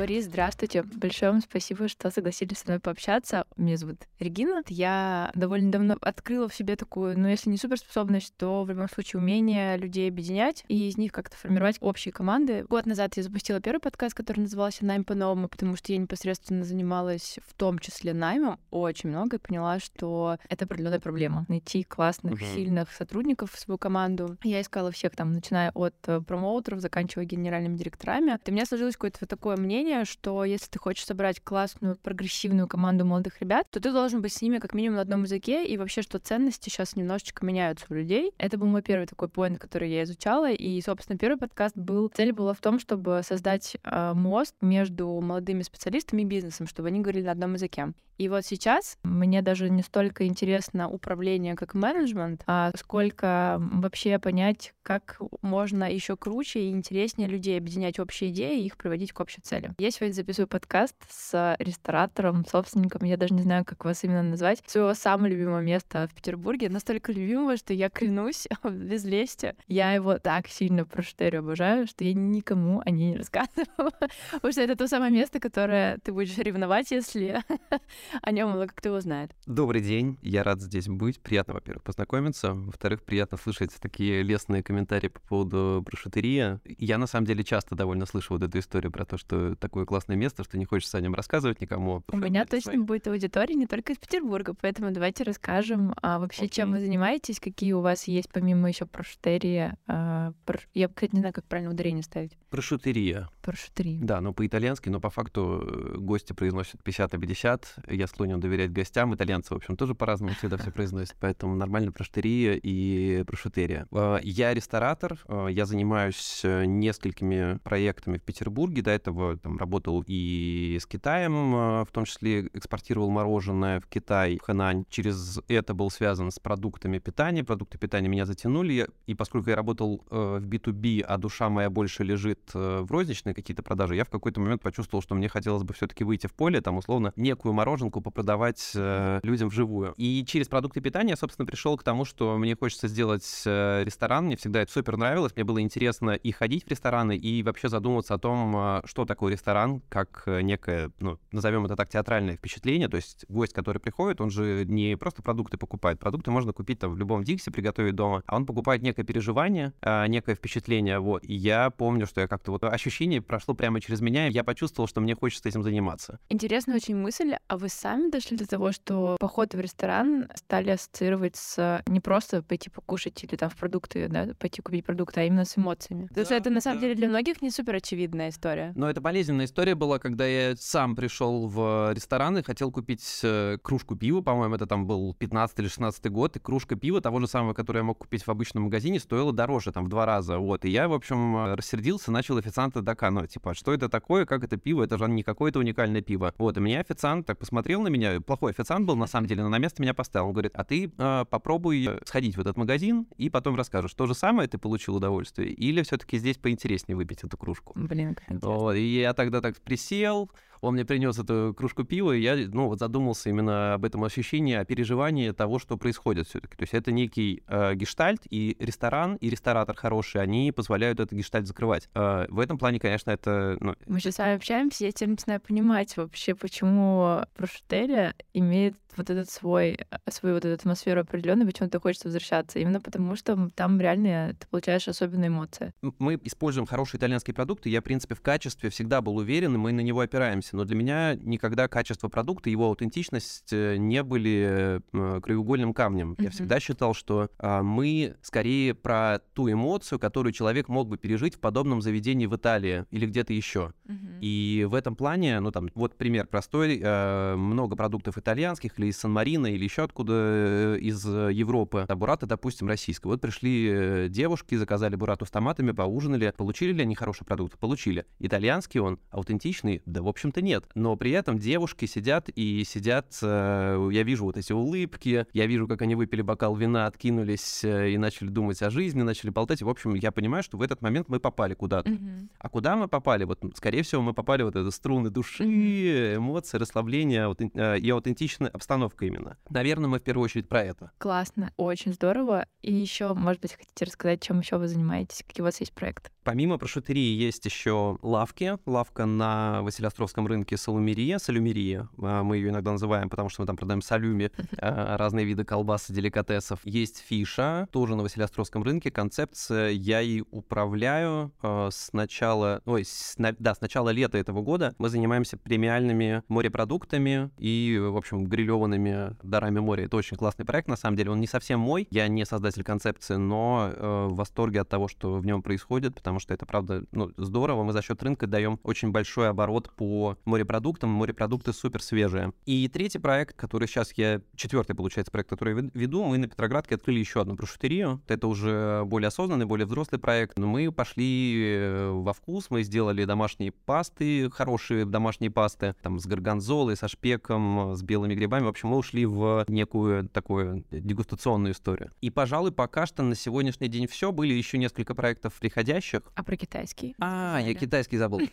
Борис, 0.00 0.24
здравствуйте. 0.24 0.82
Большое 0.82 1.30
вам 1.30 1.42
спасибо, 1.42 1.86
что 1.86 2.10
согласились 2.10 2.56
со 2.56 2.68
мной 2.68 2.80
пообщаться. 2.80 3.44
Меня 3.58 3.76
зовут 3.76 3.98
Регина. 4.18 4.62
Я 4.66 5.30
довольно 5.34 5.70
давно 5.70 5.98
открыла 6.00 6.48
в 6.48 6.54
себе 6.54 6.76
такую, 6.76 7.18
ну, 7.18 7.28
если 7.28 7.50
не 7.50 7.58
суперспособность, 7.58 8.34
то 8.38 8.64
в 8.64 8.70
любом 8.70 8.88
случае 8.88 9.20
умение 9.20 9.76
людей 9.76 10.08
объединять 10.08 10.64
и 10.68 10.88
из 10.88 10.96
них 10.96 11.12
как-то 11.12 11.36
формировать 11.36 11.76
общие 11.82 12.12
команды. 12.12 12.64
Год 12.66 12.86
назад 12.86 13.18
я 13.18 13.22
запустила 13.22 13.60
первый 13.60 13.80
подкаст, 13.80 14.14
который 14.14 14.40
назывался 14.40 14.86
«Найм 14.86 15.04
по-новому», 15.04 15.48
потому 15.50 15.76
что 15.76 15.92
я 15.92 15.98
непосредственно 15.98 16.64
занималась 16.64 17.38
в 17.46 17.52
том 17.52 17.78
числе 17.78 18.14
наймом 18.14 18.58
очень 18.70 19.10
много 19.10 19.36
и 19.36 19.38
поняла, 19.38 19.80
что 19.80 20.38
это 20.48 20.64
определенная 20.64 21.00
проблема. 21.00 21.44
Найти 21.48 21.82
классных, 21.82 22.40
uh-huh. 22.40 22.54
сильных 22.54 22.90
сотрудников 22.92 23.52
в 23.52 23.58
свою 23.58 23.76
команду. 23.76 24.38
Я 24.44 24.62
искала 24.62 24.92
всех 24.92 25.14
там, 25.14 25.34
начиная 25.34 25.72
от 25.72 25.94
э, 26.06 26.22
промоутеров, 26.22 26.80
заканчивая 26.80 27.26
генеральными 27.26 27.76
директорами. 27.76 28.38
И 28.46 28.50
у 28.50 28.54
меня 28.54 28.64
сложилось 28.64 28.94
какое-то 28.94 29.26
такое 29.26 29.58
мнение, 29.58 29.89
что 30.04 30.44
если 30.44 30.66
ты 30.66 30.78
хочешь 30.78 31.04
собрать 31.04 31.40
классную, 31.40 31.96
прогрессивную 31.96 32.68
команду 32.68 33.04
молодых 33.04 33.40
ребят, 33.40 33.66
то 33.70 33.80
ты 33.80 33.92
должен 33.92 34.22
быть 34.22 34.32
с 34.32 34.42
ними 34.42 34.58
как 34.58 34.74
минимум 34.74 34.96
на 34.96 35.02
одном 35.02 35.24
языке, 35.24 35.66
и 35.66 35.76
вообще, 35.76 36.02
что 36.02 36.18
ценности 36.18 36.68
сейчас 36.68 36.96
немножечко 36.96 37.44
меняются 37.44 37.86
у 37.90 37.94
людей. 37.94 38.32
Это 38.38 38.58
был 38.58 38.66
мой 38.66 38.82
первый 38.82 39.06
такой 39.06 39.28
поинт, 39.28 39.58
который 39.58 39.90
я 39.90 40.04
изучала, 40.04 40.50
и, 40.50 40.80
собственно, 40.80 41.18
первый 41.18 41.38
подкаст 41.38 41.76
был... 41.76 42.10
Цель 42.14 42.32
была 42.32 42.54
в 42.54 42.60
том, 42.60 42.78
чтобы 42.78 43.20
создать 43.24 43.76
э, 43.84 44.12
мост 44.14 44.54
между 44.60 45.08
молодыми 45.20 45.62
специалистами 45.62 46.22
и 46.22 46.26
бизнесом, 46.26 46.66
чтобы 46.66 46.88
они 46.88 47.00
говорили 47.00 47.26
на 47.26 47.32
одном 47.32 47.54
языке. 47.54 47.92
И 48.20 48.28
вот 48.28 48.44
сейчас 48.44 48.98
мне 49.02 49.40
даже 49.40 49.70
не 49.70 49.82
столько 49.82 50.26
интересно 50.26 50.90
управление 50.90 51.56
как 51.56 51.72
менеджмент, 51.72 52.42
а 52.46 52.70
сколько 52.76 53.56
вообще 53.58 54.18
понять, 54.18 54.74
как 54.82 55.18
можно 55.40 55.90
еще 55.90 56.18
круче 56.18 56.60
и 56.60 56.70
интереснее 56.70 57.30
людей 57.30 57.56
объединять 57.56 57.98
общие 57.98 58.28
идеи 58.28 58.60
и 58.60 58.66
их 58.66 58.76
приводить 58.76 59.12
к 59.12 59.20
общей 59.20 59.40
цели. 59.40 59.72
Я 59.80 59.90
сегодня 59.90 60.12
записываю 60.12 60.46
подкаст 60.46 60.94
с 61.08 61.56
ресторатором, 61.58 62.44
собственником, 62.44 63.06
я 63.06 63.16
даже 63.16 63.32
не 63.32 63.40
знаю, 63.40 63.64
как 63.64 63.86
вас 63.86 64.04
именно 64.04 64.22
назвать, 64.22 64.62
своего 64.66 64.92
самого 64.92 65.28
любимого 65.28 65.60
места 65.60 66.06
в 66.06 66.14
Петербурге. 66.14 66.68
Настолько 66.68 67.12
любимого, 67.12 67.56
что 67.56 67.72
я 67.72 67.88
клянусь, 67.88 68.46
без 68.62 69.04
лести, 69.04 69.56
я 69.68 69.92
его 69.92 70.18
так 70.18 70.48
сильно 70.48 70.84
проштерю 70.84 71.38
обожаю, 71.38 71.86
что 71.86 72.04
я 72.04 72.12
никому 72.12 72.82
о 72.84 72.90
ней 72.90 73.12
не 73.12 73.16
рассказывала. 73.16 73.90
Потому 74.32 74.52
что 74.52 74.60
это 74.60 74.76
то 74.76 74.86
самое 74.86 75.10
место, 75.10 75.40
которое 75.40 75.96
ты 76.04 76.12
будешь 76.12 76.36
ревновать, 76.36 76.90
если 76.90 77.42
о 78.20 78.32
нем 78.32 78.50
много 78.50 78.74
кто 78.74 78.90
его 78.90 79.00
знает. 79.00 79.30
Добрый 79.46 79.80
день, 79.80 80.18
я 80.20 80.42
рад 80.42 80.60
здесь 80.60 80.88
быть. 80.88 81.22
Приятно, 81.22 81.54
во-первых, 81.54 81.84
познакомиться. 81.84 82.52
Во-вторых, 82.52 83.02
приятно 83.02 83.38
слышать 83.38 83.70
такие 83.80 84.22
лестные 84.22 84.62
комментарии 84.62 85.08
по 85.08 85.20
поводу 85.20 85.82
брошютерии. 85.86 86.60
Я, 86.66 86.98
на 86.98 87.06
самом 87.06 87.24
деле, 87.24 87.44
часто 87.44 87.74
довольно 87.74 88.04
слышу 88.04 88.34
вот 88.34 88.42
эту 88.42 88.58
историю 88.58 88.92
про 88.92 89.06
то, 89.06 89.16
что 89.16 89.56
такое 89.70 89.86
классное 89.86 90.16
место, 90.16 90.42
что 90.42 90.58
не 90.58 90.64
хочется 90.64 90.98
о 90.98 91.00
нем 91.00 91.14
рассказывать 91.14 91.60
никому. 91.60 92.02
У 92.10 92.16
меня 92.16 92.44
точно 92.44 92.72
свои. 92.72 92.78
будет 92.78 93.06
аудитория 93.06 93.54
не 93.54 93.68
только 93.68 93.92
из 93.92 93.98
Петербурга, 93.98 94.52
поэтому 94.60 94.90
давайте 94.90 95.22
расскажем 95.22 95.94
а 96.02 96.18
вообще, 96.18 96.46
Окей. 96.46 96.56
чем 96.56 96.72
вы 96.72 96.80
занимаетесь, 96.80 97.38
какие 97.38 97.72
у 97.72 97.80
вас 97.80 98.08
есть 98.08 98.28
помимо 98.32 98.68
еще 98.68 98.84
прошутерии. 98.84 99.72
А, 99.86 100.32
про... 100.44 100.58
Я, 100.74 100.88
кстати, 100.88 101.14
не 101.14 101.20
знаю, 101.20 101.32
как 101.32 101.44
правильно 101.44 101.72
ударение 101.72 102.02
ставить. 102.02 102.36
Прошутерия. 102.50 103.28
Прошутерия. 103.42 104.00
Да, 104.02 104.20
но 104.20 104.32
по-итальянски, 104.32 104.88
но 104.88 105.00
по 105.00 105.08
факту 105.08 105.62
э, 105.62 105.98
гости 105.98 106.32
произносят 106.32 106.82
50 106.82 107.12
на 107.12 107.20
50 107.20 107.74
я 107.90 108.06
склонен 108.08 108.40
доверять 108.40 108.72
гостям. 108.72 109.14
Итальянцы, 109.14 109.54
в 109.54 109.56
общем, 109.56 109.76
тоже 109.76 109.94
по-разному 109.94 110.34
всегда 110.34 110.56
все 110.56 110.72
произносят. 110.72 111.16
Поэтому 111.20 111.54
нормально 111.54 111.92
проштерия 111.92 112.54
и 112.54 113.22
прошутерия. 113.22 113.86
А, 113.92 114.18
я 114.22 114.52
ресторатор. 114.52 115.16
А, 115.28 115.46
я 115.46 115.64
занимаюсь 115.64 116.40
э, 116.42 116.64
несколькими 116.64 117.58
проектами 117.58 118.18
в 118.18 118.22
Петербурге. 118.22 118.82
До 118.82 118.90
этого 118.90 119.36
там, 119.36 119.56
работал 119.60 120.02
и 120.06 120.78
с 120.80 120.86
Китаем, 120.86 121.54
а, 121.54 121.84
в 121.84 121.92
том 121.92 122.04
числе 122.04 122.48
экспортировал 122.52 123.10
мороженое 123.10 123.80
в 123.80 123.86
Китай, 123.86 124.38
в 124.38 124.42
Хэнань. 124.42 124.84
Через 124.88 125.40
это 125.48 125.74
был 125.74 125.90
связан 125.90 126.30
с 126.30 126.38
продуктами 126.38 126.98
питания. 126.98 127.44
Продукты 127.44 127.78
питания 127.78 128.08
меня 128.08 128.26
затянули. 128.26 128.88
И 129.06 129.14
поскольку 129.14 129.50
я 129.50 129.56
работал 129.56 130.04
э, 130.10 130.38
в 130.40 130.46
B2B, 130.46 131.02
а 131.02 131.18
душа 131.18 131.48
моя 131.48 131.70
больше 131.70 132.02
лежит 132.02 132.40
э, 132.54 132.80
в 132.80 132.90
розничные 132.90 133.34
какие-то 133.34 133.62
продажи, 133.62 133.96
я 133.96 134.04
в 134.04 134.10
какой-то 134.10 134.40
момент 134.40 134.62
почувствовал, 134.62 135.02
что 135.02 135.14
мне 135.14 135.28
хотелось 135.28 135.62
бы 135.62 135.74
все-таки 135.74 136.04
выйти 136.04 136.26
в 136.26 136.32
поле, 136.32 136.60
там, 136.60 136.78
условно, 136.78 137.12
некую 137.16 137.52
мороженку 137.52 138.00
попродавать 138.00 138.72
э, 138.74 139.20
людям 139.22 139.48
вживую. 139.48 139.94
И 139.96 140.24
через 140.26 140.48
продукты 140.48 140.80
питания 140.80 141.10
я, 141.10 141.16
собственно, 141.16 141.46
пришел 141.46 141.76
к 141.76 141.82
тому, 141.82 142.04
что 142.04 142.36
мне 142.38 142.56
хочется 142.56 142.88
сделать 142.88 143.24
ресторан. 143.44 144.26
Мне 144.26 144.36
всегда 144.36 144.62
это 144.62 144.72
супер 144.72 144.96
нравилось. 144.96 145.34
Мне 145.36 145.44
было 145.44 145.60
интересно 145.60 146.10
и 146.10 146.32
ходить 146.32 146.64
в 146.64 146.68
рестораны, 146.68 147.16
и 147.16 147.42
вообще 147.42 147.68
задумываться 147.68 148.14
о 148.14 148.18
том, 148.18 148.54
э, 148.56 148.82
что 148.84 149.04
такое 149.04 149.32
ресторан, 149.32 149.49
как 149.88 150.24
э, 150.26 150.40
некое, 150.42 150.90
ну, 151.00 151.18
назовем 151.32 151.64
это 151.64 151.76
так, 151.76 151.88
театральное 151.88 152.36
впечатление. 152.36 152.88
То 152.88 152.96
есть 152.96 153.24
гость, 153.28 153.52
который 153.52 153.78
приходит, 153.78 154.20
он 154.20 154.30
же 154.30 154.64
не 154.66 154.96
просто 154.96 155.22
продукты 155.22 155.56
покупает. 155.56 155.98
Продукты 155.98 156.30
можно 156.30 156.52
купить 156.52 156.78
там 156.78 156.92
в 156.92 156.96
любом 156.96 157.24
Диксе, 157.24 157.50
приготовить 157.50 157.94
дома, 157.94 158.22
а 158.26 158.36
он 158.36 158.46
покупает 158.46 158.82
некое 158.82 159.04
переживание, 159.04 159.72
э, 159.82 160.06
некое 160.06 160.34
впечатление. 160.34 160.98
Вот. 160.98 161.24
И 161.24 161.34
я 161.34 161.70
помню, 161.70 162.06
что 162.06 162.20
я 162.20 162.28
как-то 162.28 162.52
вот 162.52 162.64
ощущение 162.64 163.20
прошло 163.20 163.54
прямо 163.54 163.80
через 163.80 164.00
меня, 164.00 164.28
и 164.28 164.32
я 164.32 164.44
почувствовал, 164.44 164.88
что 164.88 165.00
мне 165.00 165.14
хочется 165.14 165.48
этим 165.48 165.62
заниматься. 165.62 166.18
Интересная 166.28 166.76
очень 166.76 166.96
мысль. 166.96 167.34
А 167.48 167.56
вы 167.56 167.68
сами 167.68 168.10
дошли 168.10 168.36
до 168.36 168.46
того, 168.46 168.72
что 168.72 169.16
поход 169.20 169.54
в 169.54 169.60
ресторан 169.60 170.28
стали 170.34 170.70
ассоциировать 170.70 171.36
с 171.36 171.82
не 171.86 172.00
просто 172.00 172.42
пойти 172.42 172.70
покушать 172.70 173.22
или 173.24 173.36
там 173.36 173.50
в 173.50 173.56
продукты, 173.56 174.08
да, 174.08 174.28
пойти 174.38 174.62
купить 174.62 174.84
продукты, 174.84 175.20
а 175.20 175.24
именно 175.24 175.44
с 175.44 175.56
эмоциями? 175.56 176.02
Да, 176.02 176.08
Потому 176.08 176.24
что 176.26 176.34
это 176.34 176.50
на 176.50 176.60
самом 176.60 176.78
да. 176.78 176.86
деле 176.86 176.94
для 176.94 177.08
многих 177.08 177.42
не 177.42 177.50
супер 177.50 177.76
очевидная 177.76 178.30
история. 178.30 178.72
Но 178.76 178.88
это 178.88 179.00
болезненная 179.40 179.46
история 179.46 179.74
была, 179.74 179.98
когда 179.98 180.26
я 180.26 180.54
сам 180.56 180.94
пришел 180.94 181.48
в 181.48 181.92
ресторан 181.94 182.38
и 182.38 182.42
хотел 182.42 182.70
купить 182.70 183.20
э, 183.22 183.58
кружку 183.62 183.96
пива, 183.96 184.20
по-моему, 184.20 184.54
это 184.54 184.66
там 184.66 184.86
был 184.86 185.14
15 185.14 185.58
или 185.58 185.68
16 185.68 186.10
год, 186.10 186.36
и 186.36 186.40
кружка 186.40 186.76
пива 186.76 187.00
того 187.00 187.20
же 187.20 187.26
самого, 187.26 187.54
которое 187.54 187.80
я 187.80 187.84
мог 187.84 187.98
купить 187.98 188.26
в 188.26 188.30
обычном 188.30 188.64
магазине, 188.64 189.00
стоила 189.00 189.32
дороже, 189.32 189.72
там, 189.72 189.86
в 189.86 189.88
два 189.88 190.06
раза, 190.06 190.38
вот. 190.38 190.64
И 190.64 190.70
я, 190.70 190.88
в 190.88 190.92
общем, 190.92 191.54
рассердился, 191.54 192.10
начал 192.12 192.36
официанта 192.36 192.82
доканывать, 192.82 193.32
типа, 193.32 193.50
«А 193.50 193.54
что 193.54 193.72
это 193.72 193.88
такое, 193.88 194.26
как 194.26 194.44
это 194.44 194.56
пиво, 194.56 194.84
это 194.84 194.98
же 194.98 195.08
не 195.08 195.22
какое-то 195.22 195.58
уникальное 195.58 196.02
пиво. 196.02 196.32
Вот, 196.38 196.56
и 196.56 196.60
меня 196.60 196.80
официант 196.80 197.26
так 197.26 197.38
посмотрел 197.38 197.82
на 197.82 197.88
меня, 197.88 198.20
плохой 198.20 198.52
официант 198.52 198.86
был, 198.86 198.96
на 198.96 199.06
самом 199.06 199.26
деле, 199.26 199.42
но 199.42 199.48
на 199.48 199.58
место 199.58 199.82
меня 199.82 199.94
поставил. 199.94 200.28
Он 200.28 200.32
говорит, 200.32 200.52
а 200.54 200.64
ты 200.64 200.92
э, 200.96 201.24
попробуй 201.30 201.88
сходить 202.04 202.36
в 202.36 202.40
этот 202.40 202.56
магазин 202.56 203.06
и 203.16 203.30
потом 203.30 203.56
расскажешь, 203.56 203.94
то 203.94 204.06
же 204.06 204.14
самое 204.14 204.48
ты 204.48 204.58
получил 204.58 204.96
удовольствие, 204.96 205.50
или 205.50 205.82
все-таки 205.82 206.18
здесь 206.18 206.36
поинтереснее 206.36 206.96
выпить 206.96 207.24
эту 207.24 207.36
кружку. 207.36 207.72
Блин, 207.74 208.14
как 208.14 208.42
вот, 208.42 208.74
И 208.74 209.00
я 209.00 209.14
тогда 209.30 209.48
так 209.48 209.60
присел, 209.60 210.30
он 210.60 210.74
мне 210.74 210.84
принес 210.84 211.18
эту 211.18 211.54
кружку 211.56 211.84
пива, 211.84 212.12
и 212.12 212.20
я, 212.20 212.36
ну, 212.36 212.68
вот 212.68 212.78
задумался 212.78 213.28
именно 213.30 213.74
об 213.74 213.84
этом 213.84 214.04
ощущении, 214.04 214.54
о 214.54 214.64
переживании 214.64 215.30
того, 215.30 215.58
что 215.58 215.76
происходит 215.76 216.28
все-таки. 216.28 216.56
То 216.56 216.62
есть 216.62 216.74
это 216.74 216.92
некий 216.92 217.42
э, 217.46 217.74
гештальт, 217.74 218.22
и 218.30 218.56
ресторан, 218.58 219.16
и 219.16 219.30
ресторатор 219.30 219.76
хороший, 219.76 220.20
они 220.22 220.52
позволяют 220.52 221.00
этот 221.00 221.16
гештальт 221.16 221.46
закрывать. 221.46 221.88
Э, 221.94 222.26
в 222.28 222.38
этом 222.38 222.58
плане, 222.58 222.78
конечно, 222.78 223.10
это... 223.10 223.56
Ну... 223.60 223.74
Мы 223.86 224.00
сейчас 224.00 224.16
с 224.16 224.18
вами 224.18 224.36
общаемся, 224.36 224.84
я 224.84 224.92
теперь 224.92 225.10
начинаю 225.10 225.40
понимать 225.40 225.96
вообще, 225.96 226.34
почему 226.34 227.22
прошутерия 227.34 228.14
имеет 228.34 228.76
вот 228.96 229.10
этот 229.10 229.30
свой, 229.30 229.78
свою 230.08 230.34
вот 230.34 230.44
эту 230.44 230.54
атмосферу 230.54 231.00
определенную, 231.00 231.46
почему-то 231.46 231.80
хочется 231.80 232.08
возвращаться. 232.08 232.58
Именно 232.58 232.80
потому, 232.80 233.16
что 233.16 233.48
там 233.54 233.80
реально 233.80 234.34
ты 234.38 234.46
получаешь 234.48 234.88
особенные 234.88 235.28
эмоции. 235.28 235.72
Мы 235.98 236.18
используем 236.24 236.66
хорошие 236.66 236.98
итальянские 236.98 237.34
продукты. 237.34 237.68
Я, 237.68 237.80
в 237.80 237.84
принципе, 237.84 238.14
в 238.14 238.20
качестве 238.20 238.70
всегда 238.70 239.00
был 239.00 239.16
уверен, 239.16 239.54
и 239.54 239.58
мы 239.58 239.72
на 239.72 239.80
него 239.80 240.00
опираемся 240.00 240.49
занимаемся, 240.50 240.56
но 240.56 240.64
для 240.64 240.76
меня 240.76 241.14
никогда 241.14 241.68
качество 241.68 242.08
продукта, 242.08 242.50
его 242.50 242.66
аутентичность 242.66 243.52
э, 243.52 243.76
не 243.76 244.02
были 244.02 244.80
э, 244.92 245.20
краеугольным 245.20 245.72
камнем. 245.72 246.12
Mm-hmm. 246.12 246.24
Я 246.24 246.30
всегда 246.30 246.60
считал, 246.60 246.94
что 246.94 247.28
а, 247.38 247.62
мы 247.62 248.16
скорее 248.22 248.74
про 248.74 249.20
ту 249.34 249.50
эмоцию, 249.50 249.98
которую 249.98 250.32
человек 250.32 250.68
мог 250.68 250.88
бы 250.88 250.98
пережить 250.98 251.36
в 251.36 251.40
подобном 251.40 251.80
заведении 251.80 252.26
в 252.26 252.36
Италии 252.36 252.84
или 252.90 253.06
где-то 253.06 253.32
еще. 253.32 253.72
Mm-hmm. 253.86 254.18
И 254.20 254.66
в 254.68 254.74
этом 254.74 254.96
плане, 254.96 255.40
ну 255.40 255.50
там, 255.50 255.68
вот 255.74 255.96
пример 255.96 256.26
простой, 256.26 256.80
а, 256.82 257.36
много 257.36 257.76
продуктов 257.76 258.18
итальянских 258.18 258.78
или 258.78 258.86
из 258.86 258.98
Сан-Марино, 258.98 259.46
или 259.46 259.64
еще 259.64 259.82
откуда 259.82 260.76
из 260.80 261.04
Европы. 261.06 261.86
А 261.88 261.96
бурата, 261.96 262.26
допустим, 262.26 262.68
российская. 262.68 263.08
Вот 263.08 263.20
пришли 263.20 264.08
девушки, 264.08 264.54
заказали 264.54 264.96
бурату 264.96 265.26
с 265.26 265.30
томатами, 265.30 265.72
поужинали. 265.72 266.32
Получили 266.36 266.72
ли 266.72 266.82
они 266.82 266.94
хороший 266.94 267.24
продукт? 267.24 267.58
Получили. 267.58 268.06
Итальянский 268.18 268.80
он, 268.80 268.98
аутентичный? 269.10 269.82
Да, 269.86 270.02
в 270.02 270.08
общем-то, 270.08 270.39
это 270.40 270.46
нет. 270.46 270.64
Но 270.74 270.96
при 270.96 271.12
этом 271.12 271.38
девушки 271.38 271.86
сидят 271.86 272.28
и 272.34 272.64
сидят, 272.64 273.18
э, 273.22 273.88
я 273.92 274.02
вижу 274.02 274.24
вот 274.24 274.36
эти 274.36 274.52
улыбки, 274.52 275.26
я 275.32 275.46
вижу, 275.46 275.68
как 275.68 275.82
они 275.82 275.94
выпили 275.94 276.22
бокал 276.22 276.56
вина, 276.56 276.86
откинулись 276.86 277.64
э, 277.64 277.90
и 277.90 277.98
начали 277.98 278.28
думать 278.28 278.60
о 278.62 278.70
жизни, 278.70 279.02
начали 279.02 279.30
болтать. 279.30 279.62
В 279.62 279.68
общем, 279.68 279.94
я 279.94 280.10
понимаю, 280.10 280.42
что 280.42 280.56
в 280.56 280.62
этот 280.62 280.82
момент 280.82 281.08
мы 281.08 281.20
попали 281.20 281.54
куда-то. 281.54 281.90
Mm-hmm. 281.90 282.28
А 282.38 282.48
куда 282.48 282.76
мы 282.76 282.88
попали? 282.88 283.24
Вот, 283.24 283.40
скорее 283.54 283.82
всего, 283.82 284.02
мы 284.02 284.14
попали 284.14 284.42
вот 284.42 284.56
эту 284.56 284.70
струны 284.70 285.10
души, 285.10 286.16
эмоции, 286.16 286.58
расслабление 286.58 287.34
э, 287.54 287.78
и 287.78 287.90
аутентичная 287.90 288.48
обстановка 288.48 289.04
именно. 289.04 289.36
Наверное, 289.50 289.88
мы 289.88 289.98
в 289.98 290.02
первую 290.02 290.24
очередь 290.24 290.48
про 290.48 290.62
это. 290.62 290.90
Классно, 290.98 291.52
очень 291.56 291.92
здорово. 291.92 292.46
И 292.62 292.72
еще, 292.72 293.14
может 293.14 293.40
быть, 293.40 293.52
хотите 293.52 293.84
рассказать, 293.84 294.22
чем 294.22 294.40
еще 294.40 294.56
вы 294.56 294.68
занимаетесь, 294.68 295.22
какие 295.26 295.42
у 295.42 295.44
вас 295.44 295.60
есть 295.60 295.72
проекты? 295.72 296.10
Помимо 296.22 296.58
прошутерии 296.58 297.00
есть 297.00 297.44
еще 297.44 297.98
лавки. 298.02 298.58
Лавка 298.66 299.06
на 299.06 299.62
Василиостровском 299.62 300.26
рынке 300.30 300.56
Салумерия, 300.56 301.18
Салюмерия. 301.18 301.88
А, 302.00 302.22
мы 302.22 302.36
ее 302.36 302.48
иногда 302.48 302.72
называем, 302.72 303.10
потому 303.10 303.28
что 303.28 303.42
мы 303.42 303.46
там 303.46 303.56
продаем 303.56 303.82
салюми, 303.82 304.30
а, 304.58 304.96
разные 304.96 305.26
виды 305.26 305.44
колбас 305.44 305.90
и 305.90 305.92
деликатесов. 305.92 306.60
Есть 306.64 307.04
фиша, 307.06 307.68
тоже 307.70 307.96
на 307.96 308.02
Василиостровском 308.02 308.62
рынке. 308.62 308.90
Концепция 308.90 309.70
я 309.70 310.00
и 310.00 310.22
управляю 310.30 311.32
а, 311.42 311.68
с 311.70 311.92
начала, 311.92 312.62
ой, 312.64 312.84
с, 312.84 313.14
да, 313.18 313.54
с 313.54 313.60
начала 313.60 313.90
лета 313.90 314.18
этого 314.18 314.42
года. 314.42 314.74
Мы 314.78 314.88
занимаемся 314.88 315.36
премиальными 315.36 316.22
морепродуктами 316.28 317.30
и, 317.38 317.78
в 317.80 317.96
общем, 317.96 318.24
грилеванными 318.24 319.16
дарами 319.22 319.58
моря. 319.58 319.84
Это 319.84 319.96
очень 319.96 320.16
классный 320.16 320.44
проект, 320.44 320.68
на 320.68 320.76
самом 320.76 320.96
деле. 320.96 321.10
Он 321.10 321.20
не 321.20 321.26
совсем 321.26 321.60
мой, 321.60 321.86
я 321.90 322.08
не 322.08 322.24
создатель 322.24 322.64
концепции, 322.64 323.16
но 323.16 323.70
э, 323.72 324.06
в 324.10 324.14
восторге 324.14 324.60
от 324.60 324.68
того, 324.68 324.88
что 324.88 325.16
в 325.16 325.26
нем 325.26 325.42
происходит, 325.42 325.94
потому 325.94 326.20
что 326.20 326.32
это, 326.34 326.46
правда, 326.46 326.84
ну, 326.92 327.12
здорово. 327.16 327.64
Мы 327.64 327.72
за 327.72 327.82
счет 327.82 328.02
рынка 328.02 328.26
даем 328.26 328.58
очень 328.62 328.90
большой 328.90 329.28
оборот 329.28 329.70
по 329.76 330.16
морепродуктам. 330.24 330.90
Морепродукты 330.90 331.52
супер 331.52 331.82
свежие. 331.82 332.32
И 332.46 332.68
третий 332.68 332.98
проект, 332.98 333.36
который 333.36 333.68
сейчас 333.68 333.92
я... 333.96 334.20
Четвертый, 334.36 334.74
получается, 334.74 335.10
проект, 335.10 335.30
который 335.30 335.56
я 335.56 335.70
веду, 335.74 336.04
мы 336.04 336.18
на 336.18 336.28
Петроградке 336.28 336.74
открыли 336.74 336.98
еще 336.98 337.20
одну 337.20 337.36
прошутерию. 337.36 338.00
Это 338.08 338.26
уже 338.26 338.84
более 338.86 339.08
осознанный, 339.08 339.46
более 339.46 339.66
взрослый 339.66 340.00
проект. 340.00 340.38
Но 340.38 340.46
мы 340.46 340.70
пошли 340.72 341.42
э, 341.42 341.90
во 341.90 342.12
вкус, 342.12 342.46
мы 342.50 342.62
сделали 342.62 343.04
домашние 343.04 343.52
пасты, 343.52 344.30
хорошие 344.30 344.84
домашние 344.84 345.30
пасты, 345.30 345.74
там, 345.82 345.98
с 345.98 346.06
горгонзолой, 346.06 346.76
со 346.76 346.88
шпеком, 346.88 347.74
с 347.74 347.82
белыми 347.82 348.14
грибами. 348.14 348.44
В 348.44 348.48
общем, 348.48 348.70
мы 348.70 348.78
ушли 348.78 349.06
в 349.06 349.44
некую 349.48 350.08
такую 350.08 350.64
дегустационную 350.70 351.52
историю. 351.52 351.92
И, 352.00 352.10
пожалуй, 352.10 352.52
пока 352.52 352.86
что 352.86 353.02
на 353.02 353.14
сегодняшний 353.14 353.68
день 353.68 353.86
все. 353.86 354.12
Были 354.12 354.34
еще 354.34 354.58
несколько 354.58 354.94
проектов 354.94 355.34
приходящих. 355.38 356.02
А 356.14 356.22
про 356.22 356.36
китайский? 356.36 356.94
А, 357.00 357.38
я 357.40 357.54
китайский 357.54 357.96
забыл. 357.96 358.20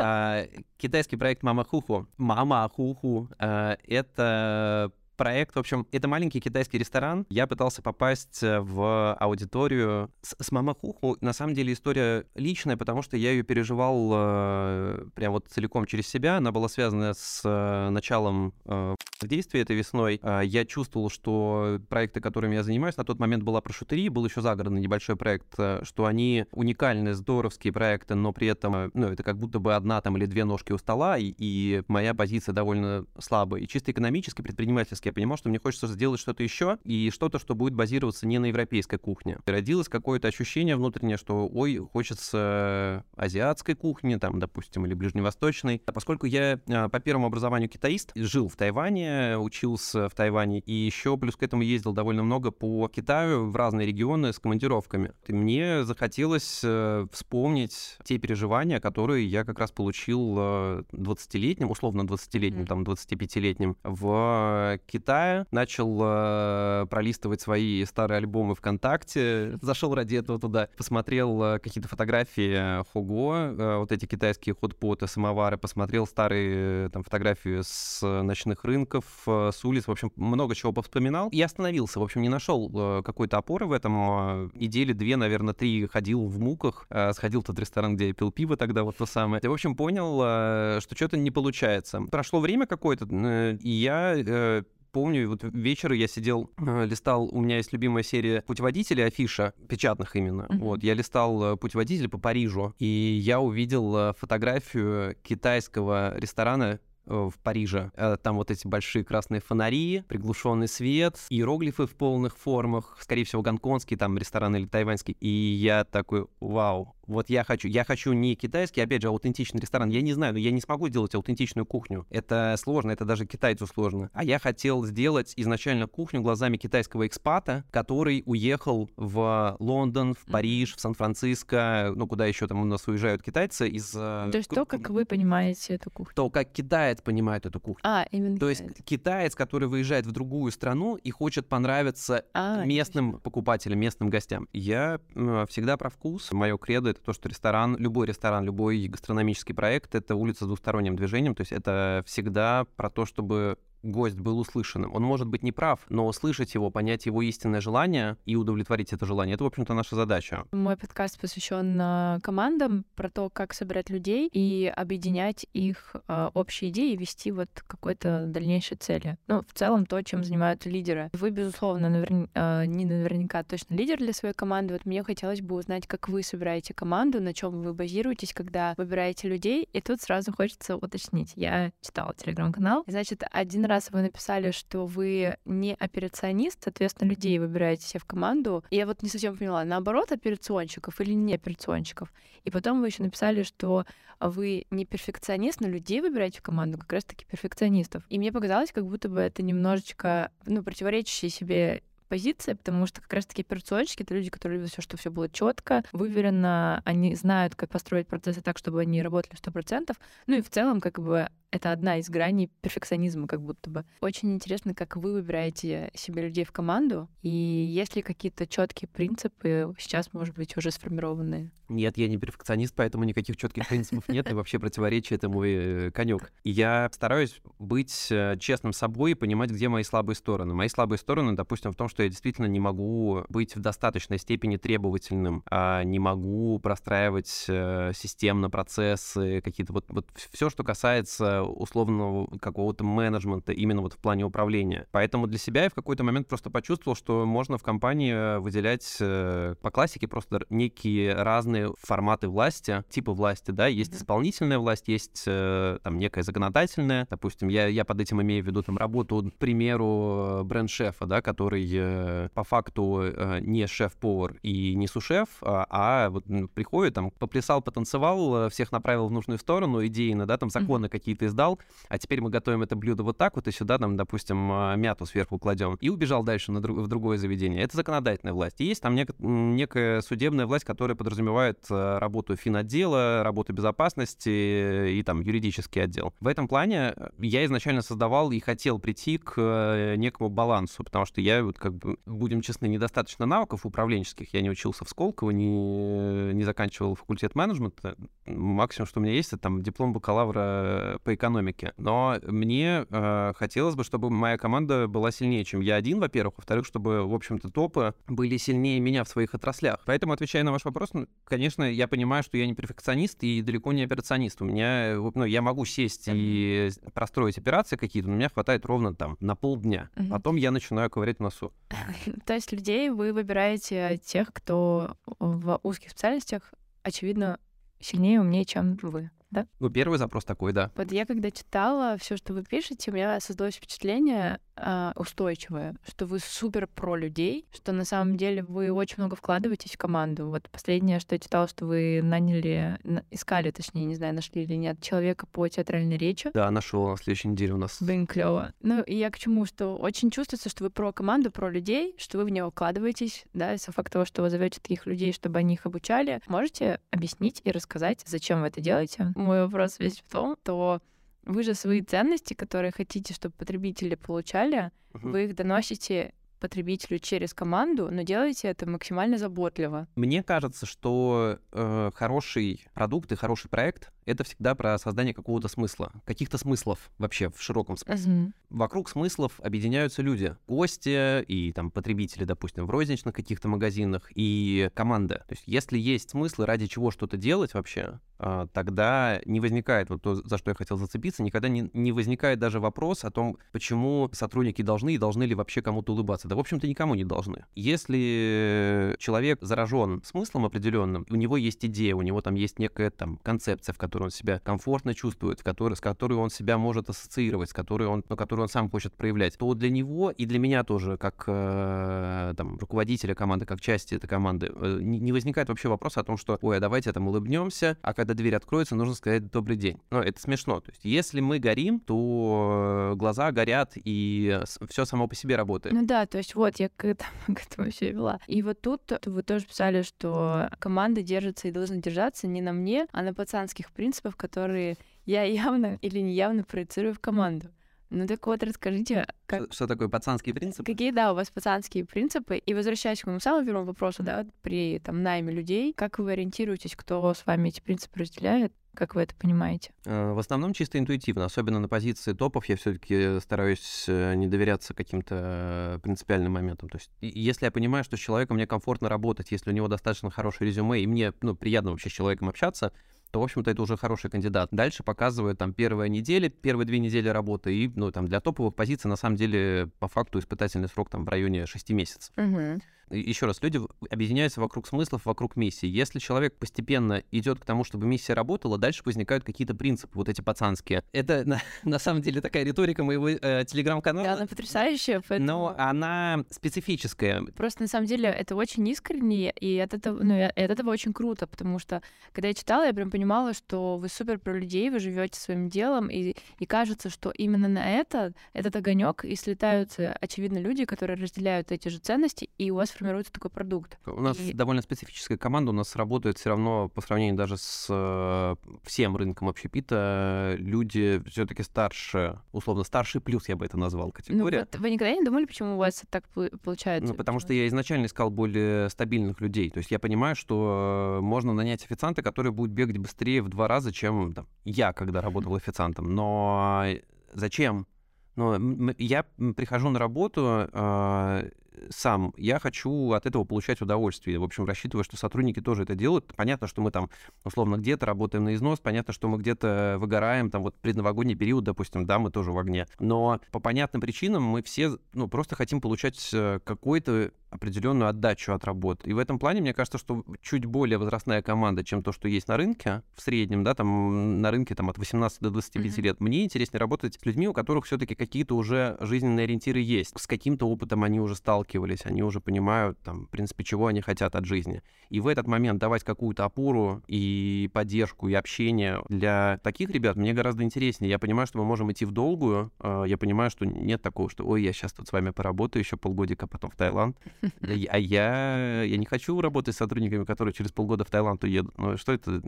А, 0.00 0.44
китайский 0.76 1.16
проект 1.16 1.27
Мама 1.42 1.64
Хуху. 1.64 2.06
Мама 2.16 2.68
Хуху. 2.74 3.28
А, 3.38 3.76
это 3.86 4.92
проект, 5.18 5.56
в 5.56 5.58
общем, 5.58 5.86
это 5.92 6.08
маленький 6.08 6.40
китайский 6.40 6.78
ресторан. 6.78 7.26
Я 7.28 7.46
пытался 7.46 7.82
попасть 7.82 8.42
э, 8.42 8.60
в 8.60 9.14
аудиторию 9.14 10.10
с, 10.22 10.34
с 10.38 10.52
Мамахуху. 10.52 11.18
На 11.20 11.34
самом 11.34 11.54
деле 11.54 11.74
история 11.74 12.24
личная, 12.34 12.78
потому 12.78 13.02
что 13.02 13.16
я 13.18 13.32
ее 13.32 13.42
переживал 13.42 14.10
э, 14.12 15.06
прям 15.14 15.32
вот 15.32 15.48
целиком 15.48 15.84
через 15.84 16.06
себя. 16.06 16.38
Она 16.38 16.52
была 16.52 16.68
связана 16.68 17.12
с 17.12 17.42
э, 17.44 17.90
началом 17.90 18.54
э, 18.64 18.94
действия 19.26 19.62
этой 19.62 19.76
весной. 19.76 20.20
Э, 20.22 20.42
я 20.44 20.64
чувствовал, 20.64 21.10
что 21.10 21.80
проекты, 21.88 22.20
которыми 22.20 22.54
я 22.54 22.62
занимаюсь, 22.62 22.96
на 22.96 23.04
тот 23.04 23.18
момент 23.18 23.42
была 23.42 23.60
прошутерия, 23.60 24.10
был 24.10 24.24
еще 24.24 24.40
загородный 24.40 24.80
небольшой 24.80 25.16
проект, 25.16 25.54
э, 25.58 25.80
что 25.82 26.06
они 26.06 26.46
уникальные, 26.52 27.14
здоровские 27.14 27.72
проекты, 27.72 28.14
но 28.14 28.32
при 28.32 28.48
этом, 28.48 28.74
э, 28.74 28.90
ну, 28.94 29.08
это 29.08 29.22
как 29.22 29.38
будто 29.38 29.58
бы 29.58 29.74
одна 29.74 30.00
там 30.00 30.16
или 30.16 30.26
две 30.26 30.44
ножки 30.44 30.72
у 30.72 30.78
стола, 30.78 31.18
и, 31.18 31.34
и 31.38 31.82
моя 31.88 32.14
позиция 32.14 32.52
довольно 32.52 33.06
слабая. 33.18 33.62
И 33.62 33.66
чисто 33.66 33.90
экономически, 33.90 34.42
предпринимательски 34.42 35.08
я 35.08 35.12
понимал, 35.12 35.36
что 35.36 35.48
мне 35.48 35.58
хочется 35.58 35.86
сделать 35.86 36.20
что-то 36.20 36.42
еще 36.42 36.78
и 36.84 37.10
что-то, 37.12 37.38
что 37.38 37.54
будет 37.54 37.74
базироваться 37.74 38.26
не 38.26 38.38
на 38.38 38.46
европейской 38.46 38.98
кухне. 38.98 39.38
Родилось 39.46 39.88
какое-то 39.88 40.28
ощущение 40.28 40.76
внутреннее, 40.76 41.16
что, 41.16 41.48
ой, 41.48 41.76
хочется 41.76 43.04
азиатской 43.16 43.74
кухни, 43.74 44.16
там, 44.16 44.38
допустим, 44.38 44.86
или 44.86 44.94
ближневосточной. 44.94 45.82
А 45.86 45.92
поскольку 45.92 46.26
я 46.26 46.60
а, 46.68 46.88
по 46.88 47.00
первому 47.00 47.26
образованию 47.26 47.68
китаист, 47.68 48.12
жил 48.14 48.48
в 48.48 48.56
Тайване, 48.56 49.07
учился 49.38 50.08
в 50.08 50.14
Тайване, 50.14 50.60
и 50.60 50.72
еще 50.72 51.16
плюс 51.16 51.36
к 51.36 51.42
этому 51.42 51.62
ездил 51.62 51.92
довольно 51.92 52.22
много 52.22 52.50
по 52.50 52.88
Китаю 52.88 53.50
в 53.50 53.56
разные 53.56 53.86
регионы 53.86 54.32
с 54.32 54.38
командировками. 54.38 55.12
И 55.26 55.32
мне 55.32 55.84
захотелось 55.84 56.60
э, 56.62 57.06
вспомнить 57.12 57.96
те 58.04 58.18
переживания, 58.18 58.80
которые 58.80 59.26
я 59.26 59.44
как 59.44 59.58
раз 59.58 59.70
получил 59.72 60.38
20-летним, 60.38 61.70
условно 61.70 62.02
20-летним, 62.02 62.66
там, 62.66 62.82
25-летним 62.82 63.76
в 63.82 64.78
Китае. 64.86 65.46
Начал 65.50 65.98
э, 66.02 66.86
пролистывать 66.90 67.40
свои 67.40 67.84
старые 67.84 68.18
альбомы 68.18 68.54
ВКонтакте, 68.54 69.58
зашел 69.62 69.94
ради 69.94 70.16
этого 70.16 70.38
туда, 70.38 70.68
посмотрел 70.76 71.42
э, 71.42 71.58
какие-то 71.58 71.88
фотографии 71.88 72.82
Хуго, 72.92 73.54
э, 73.56 73.76
вот 73.78 73.92
эти 73.92 74.06
китайские 74.06 74.54
ходпоты, 74.54 75.06
самовары, 75.06 75.56
посмотрел 75.58 76.06
старые 76.06 76.86
э, 76.86 76.90
там 76.92 77.02
фотографии 77.02 77.60
с 77.62 78.00
ночных 78.02 78.64
рынков, 78.64 78.97
э, 79.26 79.50
с 79.52 79.64
улиц, 79.64 79.86
в 79.86 79.90
общем, 79.90 80.12
много 80.16 80.54
чего 80.54 80.72
повспоминал 80.72 81.28
и 81.30 81.40
остановился, 81.40 82.00
в 82.00 82.02
общем, 82.02 82.22
не 82.22 82.28
нашел 82.28 82.70
э, 82.74 83.02
какой-то 83.02 83.38
опоры 83.38 83.66
в 83.66 83.72
этом. 83.72 84.50
Недели 84.54 84.92
две, 84.92 85.16
наверное, 85.16 85.54
три 85.54 85.86
ходил 85.86 86.26
в 86.26 86.38
муках, 86.38 86.86
э, 86.90 87.12
сходил 87.12 87.42
в 87.42 87.44
тот 87.44 87.58
ресторан, 87.58 87.96
где 87.96 88.08
я 88.08 88.14
пил 88.14 88.32
пиво 88.32 88.56
тогда, 88.56 88.82
вот 88.82 88.96
то 88.96 89.06
самое. 89.06 89.40
И, 89.42 89.46
в 89.46 89.52
общем, 89.52 89.74
понял, 89.74 90.20
э, 90.22 90.80
что 90.80 90.94
что-то 90.94 91.16
не 91.16 91.30
получается. 91.30 92.02
Прошло 92.10 92.40
время 92.40 92.66
какое-то, 92.66 93.06
э, 93.10 93.56
и 93.62 93.70
я 93.70 94.14
э, 94.16 94.62
помню, 94.92 95.28
вот 95.28 95.40
вечер 95.42 95.92
я 95.92 96.08
сидел, 96.08 96.50
э, 96.58 96.86
листал, 96.86 97.28
у 97.30 97.40
меня 97.40 97.56
есть 97.56 97.72
любимая 97.72 98.02
серия 98.02 98.42
путеводителей, 98.42 99.06
афиша, 99.06 99.54
печатных 99.68 100.16
именно. 100.16 100.42
Mm-hmm. 100.42 100.58
Вот, 100.58 100.82
я 100.82 100.94
листал 100.94 101.54
э, 101.54 101.56
путеводитель 101.56 102.08
по 102.08 102.18
Парижу, 102.18 102.74
и 102.78 102.86
я 102.86 103.40
увидел 103.40 103.96
э, 103.96 104.12
фотографию 104.18 105.16
китайского 105.22 106.18
ресторана 106.18 106.80
в 107.08 107.32
Париже. 107.42 107.90
Там 108.22 108.36
вот 108.36 108.50
эти 108.50 108.66
большие 108.66 109.04
красные 109.04 109.40
фонари, 109.40 110.04
приглушенный 110.08 110.68
свет, 110.68 111.16
иероглифы 111.30 111.86
в 111.86 111.96
полных 111.96 112.36
формах, 112.36 112.96
скорее 113.00 113.24
всего, 113.24 113.42
гонконгский 113.42 113.96
там 113.96 114.18
ресторан 114.18 114.54
или 114.54 114.66
тайваньский. 114.66 115.16
И 115.20 115.28
я 115.28 115.84
такой, 115.84 116.26
вау, 116.40 116.94
вот 117.08 117.30
я 117.30 117.42
хочу, 117.42 117.68
я 117.68 117.84
хочу 117.84 118.12
не 118.12 118.36
китайский, 118.36 118.82
опять 118.82 119.02
же, 119.02 119.08
аутентичный 119.08 119.60
ресторан. 119.60 119.88
Я 119.88 120.02
не 120.02 120.12
знаю, 120.12 120.34
но 120.34 120.38
я 120.38 120.50
не 120.50 120.60
смогу 120.60 120.88
сделать 120.88 121.14
аутентичную 121.14 121.64
кухню. 121.64 122.06
Это 122.10 122.54
сложно, 122.58 122.90
это 122.90 123.06
даже 123.06 123.26
китайцу 123.26 123.66
сложно. 123.66 124.10
А 124.12 124.22
я 124.22 124.38
хотел 124.38 124.84
сделать 124.84 125.32
изначально 125.36 125.86
кухню 125.86 126.20
глазами 126.20 126.58
китайского 126.58 127.06
экспата, 127.06 127.64
который 127.70 128.22
уехал 128.26 128.90
в 128.96 129.56
Лондон, 129.58 130.14
в 130.14 130.30
Париж, 130.30 130.76
в 130.76 130.80
Сан-Франциско, 130.80 131.92
ну 131.96 132.06
куда 132.06 132.26
еще 132.26 132.46
там 132.46 132.60
у 132.60 132.64
нас 132.64 132.86
уезжают 132.86 133.22
китайцы 133.22 133.68
из... 133.68 133.94
Э, 133.94 134.28
то 134.30 134.36
есть 134.36 134.50
то, 134.50 134.66
как 134.66 134.90
вы 134.90 135.06
понимаете 135.06 135.74
эту 135.74 135.90
кухню. 135.90 136.14
То, 136.14 136.28
как 136.28 136.52
китаец 136.52 137.00
понимает 137.00 137.46
эту 137.46 137.58
кухню. 137.58 137.80
А, 137.84 138.06
именно. 138.10 138.36
То 138.36 138.50
есть 138.50 138.62
китаец, 138.84 139.34
который 139.34 139.68
выезжает 139.68 140.04
в 140.04 140.12
другую 140.12 140.52
страну 140.52 140.96
и 140.96 141.10
хочет 141.10 141.48
понравиться 141.48 142.26
а, 142.34 142.64
местным 142.66 143.18
покупателям, 143.18 143.78
местным 143.78 144.10
гостям. 144.10 144.46
Я 144.52 145.00
всегда 145.48 145.78
про 145.78 145.88
вкус. 145.88 146.32
Мое 146.32 146.58
кредо 146.58 146.97
это 146.98 147.06
то, 147.06 147.12
что 147.12 147.28
ресторан, 147.28 147.76
любой 147.76 148.06
ресторан, 148.06 148.44
любой 148.44 148.86
гастрономический 148.88 149.54
проект— 149.54 149.94
это 149.96 150.14
улица 150.14 150.44
с 150.44 150.46
двусторонним 150.46 150.96
движением, 150.96 151.34
то 151.34 151.40
есть 151.40 151.52
это 151.52 152.02
всегда 152.06 152.66
про 152.76 152.90
то, 152.90 153.06
чтобы 153.06 153.56
гость 153.82 154.18
был 154.18 154.38
услышанным. 154.38 154.94
Он 154.94 155.02
может 155.02 155.26
быть 155.26 155.42
неправ, 155.42 155.80
но 155.88 156.06
услышать 156.06 156.54
его, 156.54 156.70
понять 156.70 157.06
его 157.06 157.22
истинное 157.22 157.60
желание 157.60 158.16
и 158.24 158.36
удовлетворить 158.36 158.92
это 158.92 159.06
желание, 159.06 159.34
это, 159.34 159.44
в 159.44 159.46
общем-то, 159.48 159.74
наша 159.74 159.96
задача. 159.96 160.44
Мой 160.52 160.76
подкаст 160.76 161.20
посвящен 161.20 161.78
э, 161.80 162.18
командам, 162.22 162.84
про 162.94 163.10
то, 163.10 163.30
как 163.30 163.54
собирать 163.54 163.90
людей 163.90 164.28
и 164.32 164.72
объединять 164.74 165.46
их 165.52 165.96
э, 166.08 166.30
общие 166.34 166.70
идеи 166.70 166.92
и 166.92 166.96
вести 166.96 167.30
вот 167.30 167.48
какой-то 167.66 168.24
дальнейшей 168.26 168.76
цели. 168.76 169.18
Ну, 169.26 169.42
в 169.42 169.52
целом, 169.54 169.86
то, 169.86 170.02
чем 170.02 170.24
занимаются 170.24 170.68
лидеры. 170.68 171.10
Вы, 171.12 171.30
безусловно, 171.30 171.88
наверня... 171.88 172.28
Э, 172.34 172.64
не 172.66 172.84
наверняка 172.84 173.42
точно 173.42 173.74
лидер 173.74 173.98
для 173.98 174.12
своей 174.12 174.34
команды. 174.34 174.74
Вот 174.74 174.84
мне 174.84 175.02
хотелось 175.02 175.40
бы 175.40 175.54
узнать, 175.56 175.86
как 175.86 176.08
вы 176.08 176.22
собираете 176.22 176.74
команду, 176.74 177.20
на 177.20 177.34
чем 177.34 177.62
вы 177.62 177.74
базируетесь, 177.74 178.32
когда 178.32 178.74
выбираете 178.76 179.28
людей. 179.28 179.68
И 179.72 179.80
тут 179.80 180.00
сразу 180.00 180.32
хочется 180.32 180.76
уточнить. 180.76 181.32
Я 181.36 181.72
читала 181.80 182.14
телеграм-канал. 182.14 182.84
Значит, 182.86 183.22
один 183.30 183.64
раз 183.68 183.90
вы 183.90 184.02
написали, 184.02 184.50
что 184.50 184.86
вы 184.86 185.36
не 185.44 185.74
операционист, 185.78 186.64
соответственно, 186.64 187.10
людей 187.10 187.38
выбираете 187.38 187.86
себе 187.86 188.00
в 188.00 188.04
команду. 188.04 188.64
И 188.70 188.76
я 188.76 188.86
вот 188.86 189.02
не 189.02 189.08
совсем 189.08 189.36
поняла, 189.36 189.64
наоборот, 189.64 190.12
операционщиков 190.12 191.00
или 191.00 191.12
не 191.12 191.34
операционщиков. 191.34 192.12
И 192.44 192.50
потом 192.50 192.80
вы 192.80 192.88
еще 192.88 193.02
написали, 193.02 193.42
что 193.42 193.84
вы 194.20 194.66
не 194.70 194.84
перфекционист, 194.84 195.60
но 195.60 195.68
людей 195.68 196.00
выбираете 196.00 196.40
в 196.40 196.42
команду 196.42 196.78
как 196.78 196.92
раз-таки 196.92 197.24
перфекционистов. 197.26 198.02
И 198.08 198.18
мне 198.18 198.32
показалось, 198.32 198.72
как 198.72 198.86
будто 198.86 199.08
бы 199.08 199.20
это 199.20 199.42
немножечко, 199.42 200.32
ну, 200.46 200.62
противоречащие 200.62 201.30
себе 201.30 201.82
позиция, 202.08 202.56
потому 202.56 202.86
что 202.86 203.00
как 203.00 203.12
раз-таки 203.12 203.42
операционщики— 203.42 204.02
это 204.04 204.14
люди, 204.14 204.30
которые 204.30 204.58
любят 204.58 204.72
все, 204.72 204.82
что 204.82 204.96
все 204.96 205.10
было 205.10 205.28
четко, 205.28 205.84
выверено, 205.92 206.82
они 206.84 207.14
знают, 207.14 207.54
как 207.54 207.70
построить 207.70 208.08
процессы 208.08 208.40
так, 208.40 208.58
чтобы 208.58 208.80
они 208.80 209.02
работали 209.02 209.36
сто 209.36 209.50
процентов. 209.50 210.00
Ну 210.26 210.36
и 210.36 210.42
в 210.42 210.50
целом, 210.50 210.80
как 210.80 210.98
бы 210.98 211.28
это 211.50 211.72
одна 211.72 211.98
из 211.98 212.08
граней 212.08 212.50
перфекционизма, 212.60 213.26
как 213.26 213.42
будто 213.42 213.70
бы. 213.70 213.84
Очень 214.00 214.34
интересно, 214.34 214.74
как 214.74 214.96
вы 214.96 215.12
выбираете 215.12 215.90
себе 215.94 216.22
людей 216.22 216.44
в 216.44 216.52
команду, 216.52 217.08
и 217.22 217.28
есть 217.28 217.96
ли 217.96 218.02
какие-то 218.02 218.46
четкие 218.46 218.88
принципы 218.88 219.74
сейчас, 219.78 220.12
может 220.12 220.34
быть, 220.34 220.56
уже 220.56 220.70
сформированные? 220.70 221.50
Нет, 221.68 221.98
я 221.98 222.08
не 222.08 222.16
перфекционист, 222.16 222.74
поэтому 222.74 223.04
никаких 223.04 223.36
четких 223.36 223.68
принципов 223.68 224.08
нет, 224.08 224.30
и 224.30 224.34
вообще 224.34 224.58
противоречие 224.58 225.16
это 225.16 225.28
мой 225.28 225.50
э, 225.52 225.90
конек. 225.90 226.32
Я 226.42 226.88
стараюсь 226.92 227.40
быть 227.58 228.08
э, 228.10 228.36
честным 228.38 228.72
собой 228.72 229.12
и 229.12 229.14
понимать, 229.14 229.50
где 229.50 229.68
мои 229.68 229.82
слабые 229.82 230.16
стороны. 230.16 230.54
Мои 230.54 230.68
слабые 230.68 230.98
стороны, 230.98 231.34
допустим, 231.34 231.72
в 231.72 231.76
том, 231.76 231.88
что 231.88 232.02
я 232.02 232.08
действительно 232.08 232.46
не 232.46 232.60
могу 232.60 233.24
быть 233.28 233.54
в 233.54 233.60
достаточной 233.60 234.18
степени 234.18 234.56
требовательным, 234.56 235.42
а 235.50 235.82
не 235.84 235.98
могу 235.98 236.58
простраивать 236.58 237.44
э, 237.48 237.92
системно 237.94 238.48
процессы, 238.48 239.42
какие-то 239.42 239.72
вот, 239.74 239.84
вот 239.88 240.06
все, 240.32 240.48
что 240.48 240.64
касается 240.64 241.37
условного 241.42 242.26
какого-то 242.38 242.84
менеджмента 242.84 243.52
именно 243.52 243.82
вот 243.82 243.94
в 243.94 243.98
плане 243.98 244.24
управления. 244.24 244.86
Поэтому 244.92 245.26
для 245.26 245.38
себя 245.38 245.64
я 245.64 245.70
в 245.70 245.74
какой-то 245.74 246.04
момент 246.04 246.28
просто 246.28 246.50
почувствовал, 246.50 246.96
что 246.96 247.24
можно 247.26 247.58
в 247.58 247.62
компании 247.62 248.38
выделять 248.38 248.96
по 248.98 249.70
классике 249.70 250.08
просто 250.08 250.40
некие 250.50 251.14
разные 251.14 251.72
форматы 251.80 252.28
власти, 252.28 252.84
типы 252.88 253.12
власти, 253.12 253.50
да, 253.50 253.66
есть 253.66 253.94
исполнительная 253.94 254.58
власть, 254.58 254.88
есть 254.88 255.24
э, 255.26 255.78
там 255.82 255.98
некая 255.98 256.22
законодательная, 256.22 257.06
допустим, 257.10 257.48
я, 257.48 257.66
я 257.66 257.84
под 257.84 258.00
этим 258.00 258.22
имею 258.22 258.42
в 258.44 258.46
виду 258.46 258.62
там 258.62 258.76
работу, 258.76 259.30
к 259.30 259.38
примеру, 259.38 260.42
бренд-шефа, 260.44 261.06
да, 261.06 261.20
который 261.22 261.68
э, 261.72 262.28
по 262.34 262.44
факту 262.44 263.00
э, 263.02 263.40
не 263.40 263.66
шеф-повар 263.66 264.36
и 264.42 264.74
не 264.74 264.86
сушеф, 264.86 265.28
а, 265.42 265.66
а 265.70 266.10
вот 266.10 266.24
приходит, 266.54 266.94
там, 266.94 267.10
поплясал, 267.10 267.62
потанцевал, 267.62 268.48
всех 268.50 268.72
направил 268.72 269.08
в 269.08 269.12
нужную 269.12 269.38
сторону, 269.38 269.84
идейно, 269.86 270.26
да, 270.26 270.36
там 270.36 270.50
законы 270.50 270.86
mm-hmm. 270.86 270.90
какие-то 270.90 271.27
издал, 271.28 271.58
а 271.88 271.98
теперь 271.98 272.20
мы 272.20 272.30
готовим 272.30 272.62
это 272.62 272.76
блюдо 272.76 273.02
вот 273.02 273.16
так 273.16 273.36
вот, 273.36 273.48
и 273.48 273.52
сюда, 273.52 273.78
там, 273.78 273.96
допустим, 273.96 274.38
мяту 274.80 275.06
сверху 275.06 275.38
кладем, 275.38 275.76
и 275.80 275.88
убежал 275.88 276.22
дальше 276.22 276.52
на 276.52 276.60
друг, 276.60 276.78
в 276.78 276.88
другое 276.88 277.18
заведение. 277.18 277.62
Это 277.62 277.76
законодательная 277.76 278.34
власть. 278.34 278.60
И 278.60 278.64
есть 278.64 278.82
там 278.82 278.94
нек- 278.94 279.14
некая 279.18 280.00
судебная 280.00 280.46
власть, 280.46 280.64
которая 280.64 280.96
подразумевает 280.96 281.64
э, 281.70 281.98
работу 281.98 282.36
финотдела, 282.36 283.22
работу 283.22 283.52
безопасности 283.52 284.90
и 284.90 285.02
там 285.02 285.20
юридический 285.20 285.82
отдел. 285.82 286.14
В 286.20 286.26
этом 286.26 286.48
плане 286.48 286.94
э, 286.96 287.08
я 287.18 287.44
изначально 287.44 287.82
создавал 287.82 288.30
и 288.32 288.40
хотел 288.40 288.78
прийти 288.78 289.18
к 289.18 289.34
э, 289.36 289.94
некому 289.96 290.30
балансу, 290.30 290.84
потому 290.84 291.04
что 291.04 291.20
я, 291.20 291.42
вот 291.42 291.58
как 291.58 291.74
бы, 291.74 291.98
будем 292.06 292.40
честны, 292.40 292.66
недостаточно 292.66 293.26
навыков 293.26 293.66
управленческих. 293.66 294.32
Я 294.34 294.40
не 294.40 294.50
учился 294.50 294.84
в 294.84 294.88
Сколково, 294.88 295.30
не, 295.30 296.32
не 296.34 296.44
заканчивал 296.44 296.94
факультет 296.94 297.34
менеджмента. 297.34 297.96
Максимум, 298.26 298.86
что 298.86 299.00
у 299.00 299.02
меня 299.02 299.14
есть, 299.14 299.32
это 299.32 299.42
там 299.42 299.62
диплом 299.62 299.92
бакалавра 299.92 300.98
по 301.04 301.14
экономике. 301.18 301.74
Но 301.76 302.16
мне 302.22 302.86
э, 302.88 303.32
хотелось 303.36 303.74
бы, 303.74 303.84
чтобы 303.84 304.08
моя 304.10 304.38
команда 304.38 304.88
была 304.88 305.10
сильнее, 305.10 305.44
чем 305.44 305.60
я 305.60 305.74
один, 305.74 306.00
во-первых. 306.00 306.34
Во-вторых, 306.38 306.64
чтобы, 306.64 307.06
в 307.06 307.14
общем-то, 307.14 307.50
топы 307.50 307.94
были 308.06 308.36
сильнее 308.36 308.80
меня 308.80 309.04
в 309.04 309.08
своих 309.08 309.34
отраслях. 309.34 309.80
Поэтому, 309.84 310.12
отвечая 310.12 310.42
на 310.44 310.52
ваш 310.52 310.64
вопрос, 310.64 310.94
ну, 310.94 311.06
конечно, 311.24 311.64
я 311.64 311.86
понимаю, 311.88 312.22
что 312.22 312.38
я 312.38 312.46
не 312.46 312.54
перфекционист 312.54 313.22
и 313.22 313.42
далеко 313.42 313.72
не 313.72 313.82
операционист. 313.82 314.40
У 314.40 314.44
меня, 314.46 314.96
ну, 314.96 315.24
я 315.24 315.42
могу 315.42 315.64
сесть 315.64 316.04
и 316.06 316.70
простроить 316.94 317.36
операции 317.36 317.76
какие-то, 317.76 318.08
но 318.08 318.14
у 318.14 318.16
меня 318.16 318.28
хватает 318.28 318.64
ровно 318.64 318.94
там 318.94 319.16
на 319.20 319.36
полдня. 319.36 319.90
Угу. 319.96 320.08
Потом 320.08 320.36
я 320.36 320.50
начинаю 320.50 320.88
ковырять 320.88 321.18
в 321.18 321.22
носу. 321.22 321.52
То 322.24 322.34
есть 322.34 322.52
людей 322.52 322.90
вы 322.90 323.12
выбираете 323.12 324.00
тех, 324.04 324.32
кто 324.32 324.96
в 325.18 325.60
узких 325.62 325.90
специальностях, 325.90 326.54
очевидно, 326.82 327.38
сильнее, 327.80 328.20
умнее, 328.20 328.44
чем 328.44 328.78
вы 328.82 329.10
да? 329.30 329.46
Ну, 329.60 329.70
первый 329.70 329.98
запрос 329.98 330.24
такой, 330.24 330.52
да. 330.52 330.70
Вот 330.76 330.92
я 330.92 331.06
когда 331.06 331.30
читала 331.30 331.96
все, 331.98 332.16
что 332.16 332.32
вы 332.32 332.42
пишете, 332.42 332.90
у 332.90 332.94
меня 332.94 333.20
создалось 333.20 333.56
впечатление 333.56 334.40
э, 334.60 334.92
устойчивое, 334.96 335.76
что 335.86 336.06
вы 336.06 336.18
супер 336.18 336.66
про 336.66 336.96
людей, 336.96 337.46
что 337.52 337.72
на 337.72 337.84
самом 337.84 338.16
деле 338.16 338.42
вы 338.42 338.70
очень 338.72 338.96
много 338.98 339.16
вкладываетесь 339.16 339.72
в 339.72 339.78
команду. 339.78 340.28
Вот 340.28 340.48
последнее, 340.50 341.00
что 341.00 341.14
я 341.14 341.18
читала, 341.18 341.48
что 341.48 341.66
вы 341.66 342.00
наняли, 342.02 342.78
искали, 343.10 343.50
точнее, 343.50 343.84
не 343.84 343.94
знаю, 343.94 344.14
нашли 344.14 344.42
или 344.42 344.54
нет, 344.54 344.80
человека 344.82 345.26
по 345.26 345.48
театральной 345.48 345.96
речи. 345.96 346.30
Да, 346.34 346.50
нашел 346.50 346.88
на 346.88 346.96
следующей 346.96 347.28
неделе 347.28 347.54
у 347.54 347.58
нас. 347.58 347.78
Блин, 347.80 348.06
клево. 348.06 348.52
Ну, 348.62 348.82
и 348.82 348.94
я 348.94 349.10
к 349.10 349.18
чему, 349.18 349.46
что 349.46 349.76
очень 349.76 350.10
чувствуется, 350.10 350.48
что 350.48 350.64
вы 350.64 350.70
про 350.70 350.92
команду, 350.92 351.30
про 351.30 351.50
людей, 351.50 351.94
что 351.98 352.18
вы 352.18 352.24
в 352.24 352.30
нее 352.30 352.50
вкладываетесь, 352.50 353.24
да, 353.34 353.54
и 353.54 353.58
сам 353.58 353.74
факт 353.74 353.92
того, 353.92 354.04
что 354.04 354.22
вы 354.22 354.30
зовете 354.30 354.60
таких 354.60 354.86
людей, 354.86 355.12
чтобы 355.12 355.38
они 355.38 355.54
их 355.54 355.66
обучали. 355.66 356.20
Можете 356.26 356.80
объяснить 356.90 357.40
и 357.44 357.50
рассказать, 357.50 358.02
зачем 358.06 358.40
вы 358.40 358.48
это 358.48 358.60
делаете? 358.60 359.12
мой 359.28 359.42
вопрос 359.42 359.78
весь 359.78 360.00
в 360.00 360.10
том, 360.10 360.36
то 360.42 360.80
вы 361.28 361.42
же 361.42 361.54
свои 361.54 361.82
ценности, 361.82 362.34
которые 362.34 362.72
хотите, 362.72 363.14
чтобы 363.14 363.34
потребители 363.36 363.94
получали, 363.94 364.70
uh-huh. 364.92 365.10
вы 365.10 365.24
их 365.26 365.34
доносите 365.34 366.14
потребителю 366.40 366.98
через 366.98 367.34
команду, 367.34 367.90
но 367.90 368.02
делаете 368.02 368.48
это 368.48 368.68
максимально 368.68 369.18
заботливо. 369.18 369.88
Мне 369.96 370.22
кажется, 370.22 370.66
что 370.66 371.38
э, 371.52 371.90
хороший 371.94 372.66
продукт 372.74 373.12
и 373.12 373.16
хороший 373.16 373.48
проект 373.48 373.92
это 374.08 374.24
всегда 374.24 374.54
про 374.54 374.78
создание 374.78 375.14
какого-то 375.14 375.48
смысла, 375.48 375.92
каких-то 376.04 376.38
смыслов 376.38 376.90
вообще 376.98 377.30
в 377.30 377.40
широком 377.40 377.76
смысле. 377.76 378.12
Uh-huh. 378.12 378.32
Вокруг 378.50 378.88
смыслов 378.88 379.40
объединяются 379.42 380.02
люди, 380.02 380.36
гости 380.46 381.22
и 381.22 381.52
там 381.52 381.70
потребители, 381.70 382.24
допустим, 382.24 382.66
в 382.66 382.70
розничных 382.70 383.14
каких-то 383.14 383.48
магазинах 383.48 384.10
и 384.14 384.70
команда. 384.74 385.24
То 385.28 385.34
есть 385.34 385.44
если 385.46 385.78
есть 385.78 386.10
смыслы, 386.10 386.46
ради 386.46 386.66
чего 386.66 386.90
что-то 386.90 387.16
делать 387.16 387.54
вообще, 387.54 388.00
а, 388.18 388.48
тогда 388.48 389.20
не 389.26 389.40
возникает, 389.40 389.90
вот 389.90 390.02
то, 390.02 390.16
за 390.16 390.38
что 390.38 390.50
я 390.50 390.54
хотел 390.54 390.76
зацепиться, 390.76 391.22
никогда 391.22 391.48
не, 391.48 391.70
не 391.72 391.92
возникает 391.92 392.38
даже 392.38 392.58
вопрос 392.58 393.04
о 393.04 393.10
том, 393.10 393.38
почему 393.52 394.10
сотрудники 394.12 394.62
должны 394.62 394.94
и 394.94 394.98
должны 394.98 395.22
ли 395.22 395.34
вообще 395.34 395.62
кому-то 395.62 395.92
улыбаться. 395.92 396.26
Да, 396.26 396.34
в 396.34 396.40
общем-то, 396.40 396.66
никому 396.66 396.94
не 396.94 397.04
должны. 397.04 397.44
Если 397.54 398.96
человек 398.98 399.38
заражен 399.42 400.02
смыслом 400.04 400.46
определенным, 400.46 401.06
у 401.10 401.14
него 401.14 401.36
есть 401.36 401.64
идея, 401.64 401.94
у 401.94 402.02
него 402.02 402.20
там 402.20 402.34
есть 402.34 402.58
некая 402.58 402.90
там 402.90 403.18
концепция, 403.18 403.72
в 403.72 403.78
которой 403.78 403.97
которой 403.98 404.04
он 404.04 404.10
себя 404.12 404.38
комфортно 404.38 404.94
чувствует, 404.94 405.40
в 405.40 405.42
которой, 405.42 405.74
с 405.74 405.80
которой 405.80 406.14
он 406.14 406.30
себя 406.30 406.56
может 406.56 406.88
ассоциировать, 406.88 407.50
с 407.50 407.52
которой 407.52 407.88
он, 407.88 408.04
ну, 408.08 408.16
которую 408.16 408.44
он 408.44 408.48
сам 408.48 408.70
хочет 408.70 408.94
проявлять, 408.94 409.36
то 409.36 409.52
для 409.54 409.70
него 409.70 410.12
и 410.12 410.24
для 410.24 410.38
меня 410.38 410.62
тоже, 410.62 410.96
как 410.96 411.24
э, 411.26 412.34
там, 412.36 412.58
руководителя 412.58 413.16
команды, 413.16 413.44
как 413.44 413.60
части 413.60 413.96
этой 413.96 414.06
команды, 414.06 414.52
э, 414.54 414.78
не, 414.80 415.00
не 415.00 415.12
возникает 415.12 415.48
вообще 415.48 415.68
вопроса 415.68 416.00
о 416.00 416.04
том, 416.04 416.16
что, 416.16 416.38
ой, 416.40 416.58
а 416.58 416.60
давайте 416.60 416.92
там 416.92 417.08
улыбнемся, 417.08 417.76
а 417.82 417.92
когда 417.92 418.14
дверь 418.14 418.36
откроется, 418.36 418.76
нужно 418.76 418.94
сказать 418.94 419.32
добрый 419.32 419.56
день. 419.56 419.80
Ну, 419.90 419.98
это 419.98 420.20
смешно. 420.20 420.60
То 420.60 420.70
есть, 420.70 420.84
если 420.84 421.20
мы 421.20 421.40
горим, 421.40 421.80
то 421.80 422.94
глаза 422.96 423.32
горят, 423.32 423.72
и 423.74 424.40
все 424.68 424.84
само 424.84 425.08
по 425.08 425.16
себе 425.16 425.34
работает. 425.34 425.74
Ну 425.74 425.84
да, 425.84 426.06
то 426.06 426.18
есть 426.18 426.36
вот 426.36 426.60
я 426.60 426.68
к 426.68 426.84
этому, 426.84 427.10
к 427.34 427.40
этому 427.44 427.70
все 427.72 427.90
вела. 427.90 428.20
И 428.28 428.42
вот 428.42 428.60
тут 428.60 428.80
вы 429.04 429.24
тоже 429.24 429.44
писали, 429.46 429.82
что 429.82 430.48
команда 430.60 431.02
держится 431.02 431.48
и 431.48 431.50
должна 431.50 431.76
держаться 431.76 432.28
не 432.28 432.40
на 432.40 432.52
мне, 432.52 432.86
а 432.92 433.02
на 433.02 433.12
пацанских 433.12 433.72
принципов, 433.78 434.16
которые 434.16 434.76
я 435.06 435.22
явно 435.22 435.78
или 435.82 436.00
неявно 436.00 436.42
проецирую 436.42 436.94
в 436.94 436.98
команду. 436.98 437.48
Ну 437.90 438.06
так 438.06 438.26
вот, 438.26 438.42
расскажите, 438.42 439.06
как... 439.24 439.44
Что, 439.44 439.52
что 439.52 439.66
такое 439.68 439.88
пацанские 439.88 440.34
принципы? 440.34 440.64
Какие, 440.64 440.90
да, 440.90 441.12
у 441.12 441.14
вас 441.14 441.30
пацанские 441.30 441.86
принципы? 441.86 442.36
И 442.36 442.52
возвращаясь 442.52 443.00
к 443.00 443.06
моему 443.06 443.20
самому 443.20 443.46
первому 443.46 443.66
вопросу, 443.66 444.02
да, 444.02 444.26
при 444.42 444.80
там 444.80 445.02
найме 445.02 445.32
людей, 445.32 445.72
как 445.72 445.98
вы 445.98 446.12
ориентируетесь, 446.12 446.76
кто 446.76 447.14
с 447.14 447.24
вами 447.24 447.48
эти 447.48 447.62
принципы 447.62 448.00
разделяет? 448.00 448.52
Как 448.74 448.94
вы 448.94 449.02
это 449.02 449.14
понимаете? 449.14 449.72
Э, 449.86 450.12
в 450.12 450.18
основном 450.18 450.52
чисто 450.52 450.78
интуитивно, 450.78 451.24
особенно 451.24 451.60
на 451.60 451.68
позиции 451.68 452.12
топов 452.12 452.46
я 452.46 452.56
все-таки 452.56 453.20
стараюсь 453.20 453.86
э, 453.88 454.14
не 454.14 454.26
доверяться 454.26 454.74
каким-то 454.74 455.80
принципиальным 455.82 456.32
моментам. 456.32 456.68
То 456.68 456.76
есть, 456.76 456.90
если 457.00 457.46
я 457.46 457.50
понимаю, 457.50 457.84
что 457.84 457.96
с 457.96 458.00
человеком 458.00 458.36
мне 458.36 458.46
комфортно 458.46 458.88
работать, 458.88 459.30
если 459.30 459.50
у 459.50 459.54
него 459.54 459.68
достаточно 459.68 460.10
хорошее 460.10 460.50
резюме, 460.50 460.80
и 460.80 460.86
мне 460.86 461.12
ну, 461.22 461.34
приятно 461.34 461.70
вообще 461.70 461.88
с 461.88 461.92
человеком 461.92 462.28
общаться, 462.28 462.72
то, 463.10 463.20
в 463.20 463.24
общем-то, 463.24 463.50
это 463.50 463.62
уже 463.62 463.76
хороший 463.76 464.10
кандидат. 464.10 464.48
Дальше 464.52 464.82
показывает 464.82 465.38
там 465.38 465.52
первая 465.52 465.88
неделя, 465.88 466.28
первые 466.28 466.66
две 466.66 466.78
недели 466.78 467.08
работы, 467.08 467.54
и, 467.54 467.70
ну, 467.74 467.90
там, 467.90 468.06
для 468.06 468.20
топовых 468.20 468.54
позиций, 468.54 468.88
на 468.88 468.96
самом 468.96 469.16
деле, 469.16 469.70
по 469.78 469.88
факту 469.88 470.18
испытательный 470.18 470.68
срок 470.68 470.90
там 470.90 471.04
в 471.04 471.08
районе 471.08 471.46
6 471.46 471.70
месяцев. 471.70 472.12
Угу 472.16 472.60
еще 472.90 473.26
раз, 473.26 473.42
люди 473.42 473.60
объединяются 473.90 474.40
вокруг 474.40 474.66
смыслов, 474.66 475.06
вокруг 475.06 475.36
миссии. 475.36 475.66
Если 475.66 475.98
человек 475.98 476.34
постепенно 476.36 477.02
идет 477.10 477.40
к 477.40 477.44
тому, 477.44 477.64
чтобы 477.64 477.86
миссия 477.86 478.14
работала, 478.14 478.58
дальше 478.58 478.82
возникают 478.84 479.24
какие-то 479.24 479.54
принципы, 479.54 479.96
вот 479.96 480.08
эти 480.08 480.20
пацанские. 480.20 480.82
Это 480.92 481.24
на, 481.26 481.40
на 481.64 481.78
самом 481.78 482.02
деле 482.02 482.20
такая 482.20 482.44
риторика 482.44 482.84
моего 482.84 483.08
э, 483.08 483.44
телеграм-канала. 483.46 484.06
Да, 484.06 484.14
она 484.14 484.26
потрясающая. 484.26 485.02
Поэтому... 485.06 485.28
Но 485.28 485.54
она 485.58 486.24
специфическая. 486.30 487.22
Просто 487.36 487.62
на 487.62 487.68
самом 487.68 487.86
деле 487.86 488.08
это 488.08 488.36
очень 488.36 488.66
искренне, 488.68 489.30
и 489.30 489.58
от 489.58 489.74
этого, 489.74 490.02
ну, 490.02 490.24
от 490.24 490.36
этого 490.36 490.70
очень 490.70 490.92
круто, 490.92 491.26
потому 491.26 491.58
что 491.58 491.82
когда 492.12 492.28
я 492.28 492.34
читала, 492.34 492.66
я 492.66 492.72
прям 492.72 492.90
понимала, 492.90 493.34
что 493.34 493.76
вы 493.76 493.88
супер 493.88 494.18
про 494.18 494.38
людей, 494.38 494.70
вы 494.70 494.78
живете 494.78 495.18
своим 495.18 495.48
делом, 495.48 495.88
и, 495.88 496.14
и 496.38 496.46
кажется, 496.46 496.90
что 496.90 497.10
именно 497.10 497.48
на 497.48 497.70
это, 497.70 498.12
этот 498.32 498.56
огонек 498.56 499.04
и 499.04 499.14
слетаются, 499.16 499.96
очевидно, 500.00 500.38
люди, 500.38 500.64
которые 500.64 500.96
разделяют 500.96 501.52
эти 501.52 501.68
же 501.68 501.78
ценности, 501.78 502.30
и 502.38 502.50
у 502.50 502.56
вас 502.56 502.70
сформируется 502.78 503.12
такой 503.12 503.30
продукт. 503.30 503.76
У 503.86 504.00
нас 504.00 504.18
И- 504.20 504.32
довольно 504.32 504.62
специфическая 504.62 505.18
команда, 505.18 505.50
у 505.50 505.54
нас 505.54 505.74
работает 505.76 506.16
все 506.18 506.30
равно 506.30 506.68
по 506.68 506.80
сравнению 506.80 507.16
даже 507.16 507.36
с 507.36 507.66
э, 507.68 508.36
всем 508.62 508.96
рынком 508.96 509.28
общепита, 509.28 510.36
люди 510.38 511.02
все-таки 511.08 511.42
старше, 511.42 512.20
условно 512.32 512.62
старше 512.64 513.00
плюс 513.00 513.28
я 513.28 513.36
бы 513.36 513.44
это 513.44 513.58
назвал 513.58 513.86
Ну, 513.86 513.92
категория. 513.92 514.40
вот 514.40 514.56
вы 514.60 514.70
никогда 514.70 514.94
не 514.94 515.02
думали, 515.04 515.24
почему 515.24 515.54
у 515.54 515.58
вас 515.58 515.82
так 515.90 516.04
получается? 516.42 516.92
Ну, 516.92 516.96
потому 516.96 517.18
что 517.18 517.32
я 517.32 517.46
изначально 517.48 517.86
искал 517.86 518.10
более 518.10 518.68
стабильных 518.70 519.20
людей. 519.20 519.50
То 519.50 519.58
есть 519.58 519.70
я 519.72 519.78
понимаю, 519.80 520.14
что 520.14 520.98
э, 520.98 521.02
можно 521.02 521.32
нанять 521.32 521.64
официанта, 521.64 522.02
который 522.02 522.30
будет 522.30 522.52
бегать 522.52 522.78
быстрее 522.78 523.22
в 523.22 523.28
два 523.28 523.48
раза, 523.48 523.72
чем 523.72 524.12
там, 524.12 524.26
я, 524.44 524.72
когда 524.72 525.00
работал 525.00 525.34
официантом. 525.34 525.94
Но 525.94 526.64
зачем? 527.12 527.66
Ну, 528.14 528.34
м- 528.34 528.74
я 528.78 529.02
прихожу 529.36 529.70
на 529.70 529.78
работу 529.78 530.48
э, 530.52 531.30
сам, 531.70 532.12
я 532.16 532.38
хочу 532.38 532.92
от 532.92 533.06
этого 533.06 533.24
получать 533.24 533.60
удовольствие. 533.60 534.18
В 534.18 534.24
общем, 534.24 534.44
рассчитываю, 534.44 534.84
что 534.84 534.96
сотрудники 534.96 535.40
тоже 535.40 535.64
это 535.64 535.74
делают. 535.74 536.12
Понятно, 536.16 536.46
что 536.46 536.60
мы 536.60 536.70
там, 536.70 536.90
условно, 537.24 537.56
где-то 537.56 537.86
работаем 537.86 538.24
на 538.24 538.34
износ, 538.34 538.60
понятно, 538.60 538.92
что 538.92 539.08
мы 539.08 539.18
где-то 539.18 539.76
выгораем, 539.78 540.30
там 540.30 540.42
вот 540.42 540.54
предновогодний 540.56 541.14
период, 541.14 541.44
допустим, 541.44 541.86
да, 541.86 541.98
мы 541.98 542.10
тоже 542.10 542.32
в 542.32 542.38
огне. 542.38 542.66
Но 542.78 543.20
по 543.32 543.40
понятным 543.40 543.80
причинам 543.80 544.22
мы 544.22 544.42
все, 544.42 544.78
ну, 544.92 545.08
просто 545.08 545.34
хотим 545.36 545.60
получать 545.60 546.10
э, 546.12 546.40
какой-то 546.44 547.12
определенную 547.30 547.88
отдачу 547.88 548.32
от 548.32 548.44
работы. 548.44 548.90
И 548.90 548.92
в 548.92 548.98
этом 548.98 549.18
плане, 549.18 549.40
мне 549.40 549.54
кажется, 549.54 549.78
что 549.78 550.04
чуть 550.22 550.44
более 550.46 550.78
возрастная 550.78 551.22
команда, 551.22 551.64
чем 551.64 551.82
то, 551.82 551.92
что 551.92 552.08
есть 552.08 552.28
на 552.28 552.36
рынке, 552.36 552.82
в 552.94 553.02
среднем, 553.02 553.44
да, 553.44 553.54
там 553.54 554.20
на 554.20 554.30
рынке 554.30 554.54
там 554.54 554.70
от 554.70 554.78
18 554.78 555.20
до 555.20 555.30
25 555.30 555.72
Мгм. 555.72 555.84
лет, 555.84 556.00
мне 556.00 556.24
интереснее 556.24 556.60
работать 556.60 556.94
с 556.94 557.06
людьми, 557.06 557.28
у 557.28 557.32
которых 557.32 557.66
все-таки 557.66 557.94
какие-то 557.94 558.36
уже 558.36 558.76
жизненные 558.80 559.24
ориентиры 559.24 559.60
есть. 559.60 559.98
С 559.98 560.06
каким-то 560.06 560.48
опытом 560.48 560.84
они 560.84 561.00
уже 561.00 561.14
сталкивались, 561.16 561.84
они 561.84 562.02
уже 562.02 562.20
понимают, 562.20 562.78
там, 562.80 563.06
в 563.06 563.08
принципе, 563.10 563.44
чего 563.44 563.66
они 563.66 563.80
хотят 563.80 564.14
от 564.14 564.24
жизни. 564.24 564.62
И 564.90 565.00
в 565.00 565.06
этот 565.06 565.26
момент 565.26 565.58
давать 565.58 565.84
какую-то 565.84 566.24
опору 566.24 566.82
и 566.86 567.50
поддержку, 567.52 568.08
и 568.08 568.14
общение 568.14 568.80
для 568.88 569.38
таких 569.42 569.70
ребят 569.70 569.96
мне 569.96 570.14
гораздо 570.14 570.42
интереснее. 570.44 570.90
Я 570.90 570.98
понимаю, 570.98 571.26
что 571.26 571.38
мы 571.38 571.44
можем 571.44 571.70
идти 571.70 571.84
в 571.84 571.90
долгую, 571.90 572.50
э, 572.60 572.84
я 572.86 572.96
понимаю, 572.96 573.30
что 573.30 573.44
нет 573.44 573.82
такого, 573.82 574.08
что, 574.08 574.24
ой, 574.24 574.42
я 574.42 574.52
сейчас 574.52 574.72
тут 574.72 574.88
с 574.88 574.92
вами 574.92 575.10
поработаю 575.10 575.62
еще 575.62 575.76
полгодика, 575.76 576.26
потом 576.26 576.50
в 576.50 576.56
Таиланд. 576.56 576.96
Я- 577.42 577.70
А 577.70 577.78
я, 577.78 578.62
я 578.62 578.76
не 578.76 578.86
хочу 578.86 579.20
работать 579.20 579.54
с 579.54 579.58
сотрудниками, 579.58 580.04
которые 580.04 580.32
через 580.34 580.52
полгода 580.52 580.84
в 580.84 580.90
Таиланд 580.90 581.22
уедут. 581.24 581.56
Ну 581.58 581.76
что 581.76 581.92
это? 581.92 582.22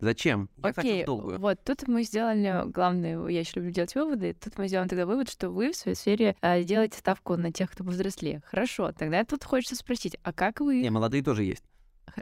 Зачем? 0.00 0.50
Я 0.62 0.70
Окей, 0.70 1.04
вот 1.06 1.58
тут 1.64 1.86
мы 1.86 2.02
сделали 2.02 2.68
главное, 2.68 3.26
я 3.28 3.40
еще 3.40 3.52
люблю 3.56 3.70
делать 3.70 3.94
выводы, 3.94 4.34
тут 4.34 4.58
мы 4.58 4.66
сделаем 4.66 4.88
тогда 4.88 5.06
вывод, 5.06 5.30
что 5.30 5.50
вы 5.50 5.70
в 5.72 5.76
своей 5.76 5.96
сфере 5.96 6.36
а, 6.40 6.60
делаете 6.62 6.98
ставку 6.98 7.36
на 7.36 7.52
тех, 7.52 7.70
кто 7.70 7.84
повзрослее. 7.84 8.42
Хорошо, 8.46 8.92
тогда 8.92 9.24
тут 9.24 9.44
хочется 9.44 9.76
спросить, 9.76 10.16
а 10.24 10.32
как 10.32 10.60
вы, 10.60 10.80
Не, 10.82 10.90
молодые 10.90 11.22
тоже 11.22 11.44
есть. 11.44 11.64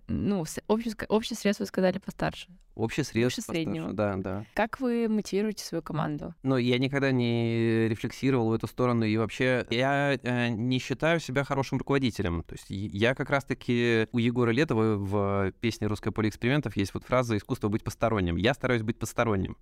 ну, 0.07 0.45
общее, 0.69 0.95
общее 1.09 1.37
средство 1.37 1.65
сказали 1.65 1.99
постарше, 1.99 2.49
Общее 2.75 3.05
средство. 3.05 3.41
постарше, 3.41 3.63
среднего. 3.65 3.93
Да, 3.93 4.17
да. 4.17 4.45
как 4.55 4.81
вы 4.81 5.09
мотивируете 5.09 5.65
свою 5.65 5.83
команду? 5.83 6.35
Но 6.43 6.57
я 6.59 6.79
никогда 6.79 7.11
не 7.11 7.89
рефлексировал 7.89 8.49
в 8.49 8.53
эту 8.55 8.67
сторону, 8.67 9.05
и 9.05 9.17
вообще 9.17 9.67
я 9.71 10.19
э, 10.23 10.49
не 10.49 10.79
считаю 10.79 11.21
себя 11.21 11.45
хорошим 11.45 11.79
руководителем. 11.79 12.43
То 12.45 12.55
есть 12.55 12.67
я 12.69 13.15
как 13.15 13.31
раз-таки 13.31 14.09
у 14.13 14.19
Егора 14.19 14.51
Летова 14.51 14.97
в 14.97 15.53
песне 15.61 15.87
«Русское 15.87 16.11
поле 16.13 16.29
экспериментов» 16.29 16.77
есть 16.77 16.95
вот 16.95 17.05
фраза 17.05 17.37
«искусство 17.37 17.69
быть 17.69 17.85
посторонним». 17.85 18.37
Я 18.37 18.55
стараюсь 18.55 18.83
быть 18.83 18.99
посторонним. 18.99 19.57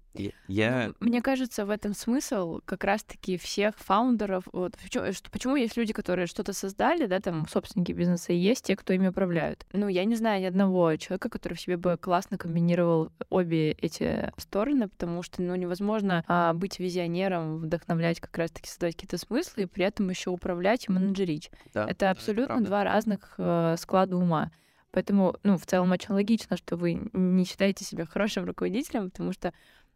Я-. 0.49 0.93
Ну, 1.01 1.09
Мне 1.09 1.23
кажется, 1.23 1.67
в 1.67 1.71
этом 1.71 1.95
смысл 1.95 2.61
как 2.65 2.85
раз-таки 2.85 3.37
всех 3.39 3.75
фаундеров. 3.79 4.45
Вот, 4.53 4.75
чём- 4.89 5.13
что- 5.13 5.31
почему 5.31 5.57
есть 5.57 5.77
люди, 5.77 5.93
которые 5.93 6.27
что-то 6.27 6.53
создали, 6.53 7.07
да, 7.07 7.21
там 7.21 7.47
собственники 7.49 7.93
бизнеса, 7.93 8.33
и 8.33 8.37
есть 8.37 8.65
те, 8.67 8.77
кто 8.77 8.93
ими 8.93 9.09
управляют. 9.09 9.67
Ну, 9.73 9.89
я 9.89 10.05
не 10.05 10.15
знаю 10.17 10.41
ни 10.43 10.45
одного 10.47 10.95
человека, 10.97 11.29
который 11.29 11.55
в 11.55 11.61
себе 11.61 11.77
бы 11.77 11.97
классно 12.01 12.39
комбинировал 12.39 13.00
обе 13.31 13.73
эти 13.73 14.33
стороны, 14.37 14.89
потому 14.89 15.23
что, 15.23 15.43
ну, 15.43 15.55
невозможно 15.55 16.25
а, 16.29 16.53
быть 16.53 16.79
визионером, 16.79 17.59
вдохновлять 17.59 18.21
как 18.21 18.37
раз-таки 18.37 18.69
создавать 18.69 18.95
какие-то 18.97 19.19
смыслы, 19.19 19.63
и 19.63 19.67
при 19.67 19.85
этом 19.85 20.09
еще 20.11 20.31
управлять 20.31 20.89
и 20.89 20.93
менеджерить. 20.93 21.51
Да, 21.73 21.87
Это 21.89 22.11
абсолютно 22.11 22.47
правда. 22.55 22.67
два 22.67 22.85
разных 22.85 23.35
э, 23.39 23.77
склада 23.79 24.17
ума. 24.17 24.51
Поэтому, 24.93 25.37
ну, 25.45 25.57
в 25.57 25.67
целом 25.67 25.93
очень 25.93 26.15
логично, 26.15 26.57
что 26.57 26.77
вы 26.77 27.01
не 27.13 27.45
считаете 27.45 27.85
себя 27.85 28.07
хорошим 28.07 28.45
руководителем, 28.45 29.11
потому 29.11 29.33
что 29.33 29.53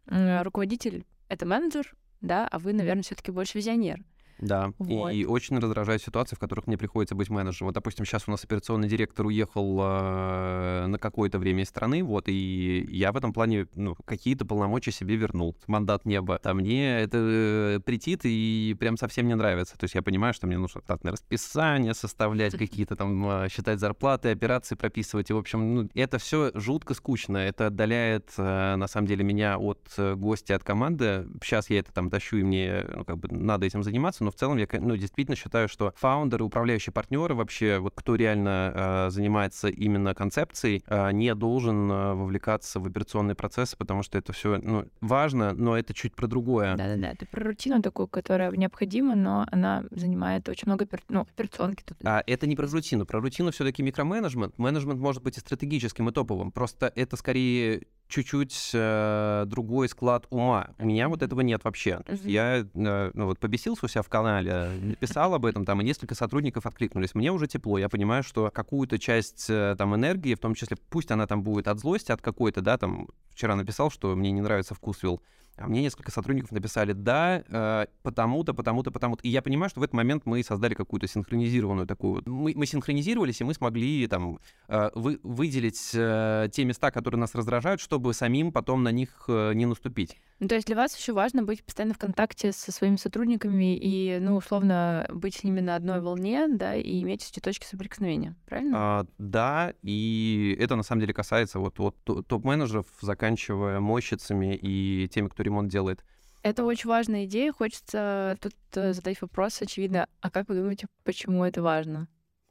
м, 0.07 0.41
руководитель— 0.43 1.05
это 1.27 1.45
менеджер, 1.45 1.93
да, 2.21 2.47
а 2.49 2.59
вы, 2.59 2.73
наверное, 2.73 3.03
все 3.03 3.15
таки 3.15 3.31
больше 3.31 3.57
визионер. 3.57 3.99
Да, 4.39 4.73
Вот. 4.79 5.11
и 5.11 5.25
очень 5.25 5.57
раздражают 5.59 6.01
ситуации, 6.01 6.35
в 6.35 6.39
которых 6.39 6.67
мне 6.67 6.77
приходится 6.77 7.15
быть 7.15 7.29
менеджером. 7.29 7.67
Вот, 7.67 7.75
допустим, 7.75 8.05
сейчас 8.05 8.27
у 8.27 8.31
нас 8.31 8.43
операционный 8.43 8.87
директор 8.87 9.25
уехал 9.25 9.79
э, 9.81 10.85
на 10.87 10.97
какое-то 10.99 11.39
время 11.39 11.63
из 11.63 11.69
страны, 11.69 12.03
вот, 12.03 12.27
и 12.27 12.85
я 12.89 13.11
в 13.11 13.17
этом 13.17 13.33
плане, 13.33 13.67
ну, 13.75 13.95
какие-то 14.05 14.45
полномочия 14.45 14.91
себе 14.91 15.15
вернул, 15.15 15.55
мандат 15.67 16.05
неба. 16.05 16.39
А 16.43 16.53
мне 16.53 16.99
это 17.01 17.17
э, 17.19 17.79
претит 17.85 18.21
и 18.23 18.75
прям 18.79 18.97
совсем 18.97 19.27
не 19.27 19.35
нравится. 19.35 19.77
То 19.77 19.85
есть 19.85 19.95
я 19.95 20.01
понимаю, 20.01 20.33
что 20.33 20.47
мне 20.47 20.57
нужно 20.57 20.81
штатное 20.81 21.13
расписание 21.13 21.93
составлять, 21.93 22.57
какие-то 22.57 22.95
там 22.95 23.27
э, 23.27 23.49
считать 23.49 23.79
зарплаты, 23.79 24.29
операции 24.29 24.75
прописывать. 24.75 25.29
И, 25.29 25.33
в 25.33 25.37
общем, 25.37 25.75
ну, 25.75 25.89
это 25.93 26.17
все 26.17 26.51
жутко 26.53 26.93
скучно. 26.93 27.37
Это 27.37 27.67
отдаляет, 27.67 28.31
э, 28.37 28.75
на 28.75 28.87
самом 28.87 29.07
деле, 29.07 29.23
меня 29.23 29.57
от 29.57 29.79
э, 29.97 30.15
гостя, 30.15 30.55
от 30.55 30.63
команды. 30.63 31.25
Сейчас 31.41 31.69
я 31.69 31.79
это 31.79 31.93
там 31.93 32.09
тащу, 32.09 32.37
и 32.37 32.43
мне, 32.43 32.85
ну, 32.93 33.05
как 33.05 33.17
бы, 33.17 33.29
надо 33.33 33.65
этим 33.65 33.83
заниматься, 33.83 34.23
но 34.25 34.31
в 34.31 34.35
целом 34.35 34.57
я, 34.57 34.67
ну, 34.73 34.97
действительно 34.97 35.35
считаю, 35.35 35.69
что 35.69 35.93
фаундеры, 35.95 36.43
управляющие 36.43 36.91
партнеры 36.91 37.35
вообще, 37.35 37.79
вот 37.79 37.93
кто 37.95 38.15
реально 38.15 38.73
э, 38.75 39.09
занимается 39.11 39.69
именно 39.69 40.13
концепцией, 40.13 40.83
э, 40.87 41.11
не 41.11 41.33
должен 41.35 41.89
э, 41.91 42.13
вовлекаться 42.13 42.79
в 42.79 42.87
операционные 42.87 43.35
процессы, 43.35 43.77
потому 43.77 44.03
что 44.03 44.17
это 44.17 44.33
все, 44.33 44.59
ну, 44.61 44.85
важно, 45.01 45.53
но 45.53 45.77
это 45.77 45.93
чуть 45.93 46.15
про 46.15 46.27
другое. 46.27 46.75
Да-да-да, 46.75 47.11
это 47.11 47.25
про 47.25 47.43
рутину 47.43 47.81
такую, 47.81 48.07
которая 48.07 48.51
необходима, 48.51 49.15
но 49.15 49.45
она 49.51 49.83
занимает 49.91 50.49
очень 50.49 50.67
много 50.67 50.85
опер- 50.85 51.03
ну, 51.07 51.21
операционки 51.21 51.83
тут. 51.85 51.97
А 52.03 52.23
это 52.25 52.47
не 52.47 52.55
про 52.55 52.67
рутину. 52.67 53.05
Про 53.05 53.21
рутину 53.21 53.51
все-таки 53.51 53.83
микроменеджмент. 53.83 54.57
Менеджмент 54.57 54.99
может 54.99 55.23
быть 55.23 55.37
и 55.37 55.39
стратегическим, 55.39 56.09
и 56.09 56.11
топовым. 56.11 56.51
Просто 56.51 56.91
это 56.95 57.15
скорее 57.15 57.83
чуть-чуть 58.07 58.71
э, 58.73 59.43
другой 59.47 59.89
склад 59.89 60.27
ума. 60.29 60.69
У 60.77 60.85
меня 60.85 61.09
вот 61.09 61.21
этого 61.21 61.41
нет 61.41 61.63
вообще. 61.63 61.99
То 62.05 62.11
есть 62.11 62.25
я 62.25 62.57
э, 62.59 63.11
ну, 63.13 63.25
вот 63.25 63.39
побесился 63.39 63.85
у 63.85 63.89
себя 63.89 64.01
в 64.01 64.09
канале, 64.09 64.69
написал 64.81 65.33
об 65.33 65.45
этом, 65.45 65.65
там, 65.65 65.81
и 65.81 65.83
несколько 65.83 66.15
сотрудников 66.15 66.65
откликнулись. 66.65 67.15
Мне 67.15 67.31
уже 67.31 67.47
тепло. 67.47 67.77
Я 67.77 67.89
понимаю, 67.89 68.23
что 68.23 68.51
какую-то 68.53 68.99
часть 68.99 69.49
э, 69.49 69.75
там 69.77 69.95
энергии, 69.95 70.35
в 70.35 70.39
том 70.39 70.53
числе, 70.53 70.77
пусть 70.89 71.11
она 71.11 71.27
там 71.27 71.43
будет 71.43 71.67
от 71.67 71.79
злости, 71.79 72.11
от 72.11 72.21
какой-то, 72.21 72.61
да, 72.61 72.77
там, 72.77 73.07
вчера 73.31 73.55
написал, 73.55 73.89
что 73.89 74.15
мне 74.15 74.31
не 74.31 74.41
нравится 74.41 74.75
вкус 74.75 75.01
вил. 75.03 75.21
А 75.57 75.67
мне 75.67 75.81
несколько 75.81 76.11
сотрудников 76.11 76.51
написали, 76.51 76.91
да, 76.91 77.43
э, 77.47 77.85
потому-то, 78.03 78.53
потому-то, 78.53 78.91
потому-то. 78.91 79.23
И 79.23 79.29
я 79.29 79.41
понимаю, 79.41 79.69
что 79.69 79.79
в 79.79 79.83
этот 79.83 79.93
момент 79.93 80.25
мы 80.25 80.43
создали 80.43 80.73
какую-то 80.73 81.07
синхронизированную 81.07 81.87
такую... 81.87 82.23
Мы, 82.25 82.53
мы 82.55 82.65
синхронизировались, 82.65 83.39
и 83.39 83.43
мы 83.45 83.53
смогли 83.53 84.05
там 84.07 84.39
э, 84.67 84.89
вы, 84.95 85.19
выделить 85.23 85.91
э, 85.93 86.49
те 86.51 86.65
места, 86.65 86.91
которые 86.91 87.19
нас 87.19 87.33
раздражают, 87.35 87.79
чтобы 87.79 88.13
самим 88.13 88.51
потом 88.51 88.83
на 88.83 88.91
них 88.91 89.25
э, 89.27 89.53
не 89.53 89.65
наступить. 89.65 90.17
Ну, 90.39 90.49
то 90.49 90.55
есть 90.55 90.67
для 90.67 90.75
вас 90.75 90.97
еще 90.97 91.13
важно 91.13 91.43
быть 91.43 91.63
постоянно 91.63 91.93
в 91.93 91.97
контакте 91.97 92.51
со 92.51 92.73
своими 92.73 92.97
сотрудниками 92.97 93.77
и, 93.77 94.19
ну, 94.19 94.35
условно, 94.35 95.07
быть 95.09 95.35
с 95.35 95.43
ними 95.45 95.61
на 95.61 95.77
одной 95.77 96.01
волне, 96.01 96.47
да, 96.49 96.75
и 96.75 97.01
иметь 97.03 97.29
эти 97.31 97.39
точки 97.39 97.65
соприкосновения, 97.65 98.35
правильно? 98.45 98.73
А, 98.77 99.05
да, 99.17 99.73
и 99.81 100.57
это 100.59 100.75
на 100.75 100.83
самом 100.83 100.99
деле 100.99 101.13
касается 101.13 101.59
вот, 101.59 101.79
вот 101.79 101.95
то- 102.03 102.21
топ-менеджеров, 102.21 102.87
заканчивая 102.99 103.79
мойщицами 103.79 104.59
и 104.61 105.07
теми, 105.07 105.29
кто 105.29 105.44
ремонт 105.45 105.71
делает. 105.71 106.03
Это 106.43 106.63
очень 106.63 106.89
важная 106.89 107.25
идея. 107.25 107.51
Хочется 107.51 108.37
тут 108.39 108.53
э, 108.75 108.93
задать 108.93 109.19
вопрос, 109.21 109.61
очевидно, 109.61 110.07
а 110.21 110.29
как 110.29 110.47
вы 110.47 110.55
думаете, 110.55 110.87
почему 111.03 111.43
это 111.43 111.63
важно? 111.63 112.07